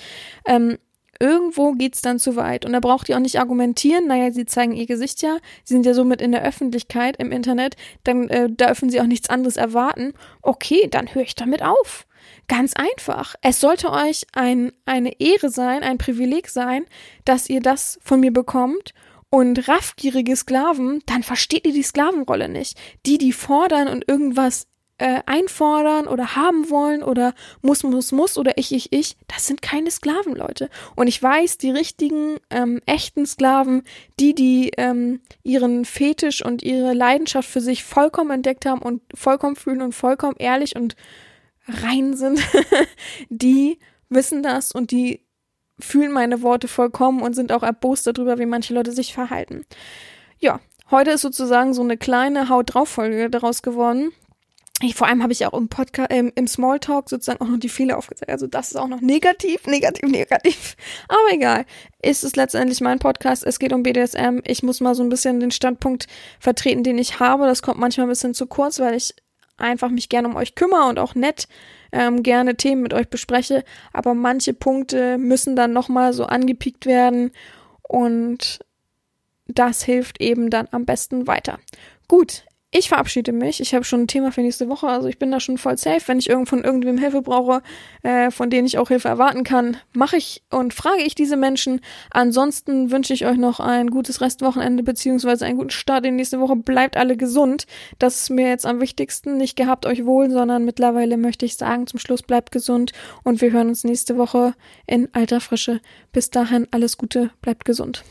[0.46, 0.78] Ähm,
[1.22, 2.64] irgendwo geht's dann zu weit.
[2.64, 5.86] Und da braucht ihr auch nicht argumentieren, naja, sie zeigen ihr Gesicht ja, sie sind
[5.86, 10.14] ja somit in der Öffentlichkeit im Internet, dann äh, dürfen sie auch nichts anderes erwarten.
[10.42, 12.06] Okay, dann höre ich damit auf.
[12.48, 13.36] Ganz einfach.
[13.40, 16.86] Es sollte euch ein, eine Ehre sein, ein Privileg sein,
[17.24, 18.92] dass ihr das von mir bekommt.
[19.30, 22.78] Und raffgierige Sklaven, dann versteht ihr die Sklavenrolle nicht.
[23.06, 24.66] Die, die fordern und irgendwas
[24.98, 29.62] äh, einfordern oder haben wollen oder muss, muss, muss oder ich, ich, ich, das sind
[29.62, 30.68] keine Sklaven, Leute.
[30.94, 33.82] Und ich weiß, die richtigen, ähm, echten Sklaven,
[34.20, 39.56] die, die ähm, ihren Fetisch und ihre Leidenschaft für sich vollkommen entdeckt haben und vollkommen
[39.56, 40.94] fühlen und vollkommen ehrlich und
[41.66, 42.40] rein sind,
[43.28, 43.78] die
[44.08, 45.26] wissen das und die
[45.80, 49.64] fühlen meine Worte vollkommen und sind auch erbost darüber, wie manche Leute sich verhalten.
[50.38, 54.12] Ja, heute ist sozusagen so eine kleine Haut drauf Folge daraus geworden.
[54.82, 57.68] Ich, vor allem habe ich auch im Podcast, ähm, im Smalltalk sozusagen auch noch die
[57.68, 58.30] Fehler aufgezeigt.
[58.30, 60.76] Also das ist auch noch negativ, negativ, negativ.
[61.08, 61.64] Aber egal.
[62.02, 63.44] Ist es letztendlich mein Podcast.
[63.44, 64.40] Es geht um BDSM.
[64.44, 66.08] Ich muss mal so ein bisschen den Standpunkt
[66.40, 67.46] vertreten, den ich habe.
[67.46, 69.14] Das kommt manchmal ein bisschen zu kurz, weil ich
[69.56, 71.46] einfach mich gerne um euch kümmere und auch nett
[71.92, 73.64] ähm, gerne Themen mit euch bespreche.
[73.92, 77.30] Aber manche Punkte müssen dann nochmal so angepiekt werden.
[77.82, 78.60] Und
[79.46, 81.60] das hilft eben dann am besten weiter.
[82.08, 83.60] Gut, ich verabschiede mich.
[83.60, 86.00] Ich habe schon ein Thema für nächste Woche, also ich bin da schon voll safe.
[86.06, 87.62] Wenn ich irgend von irgendwem Hilfe brauche,
[88.02, 91.82] äh, von denen ich auch Hilfe erwarten kann, mache ich und frage ich diese Menschen.
[92.10, 96.40] Ansonsten wünsche ich euch noch ein gutes Restwochenende beziehungsweise einen guten Start in die nächste
[96.40, 96.56] Woche.
[96.56, 97.66] Bleibt alle gesund.
[97.98, 99.36] Das ist mir jetzt am wichtigsten.
[99.36, 102.92] Nicht gehabt euch wohl, sondern mittlerweile möchte ich sagen, zum Schluss bleibt gesund
[103.22, 104.54] und wir hören uns nächste Woche
[104.86, 105.82] in alter Frische.
[106.12, 108.02] Bis dahin alles Gute, bleibt gesund.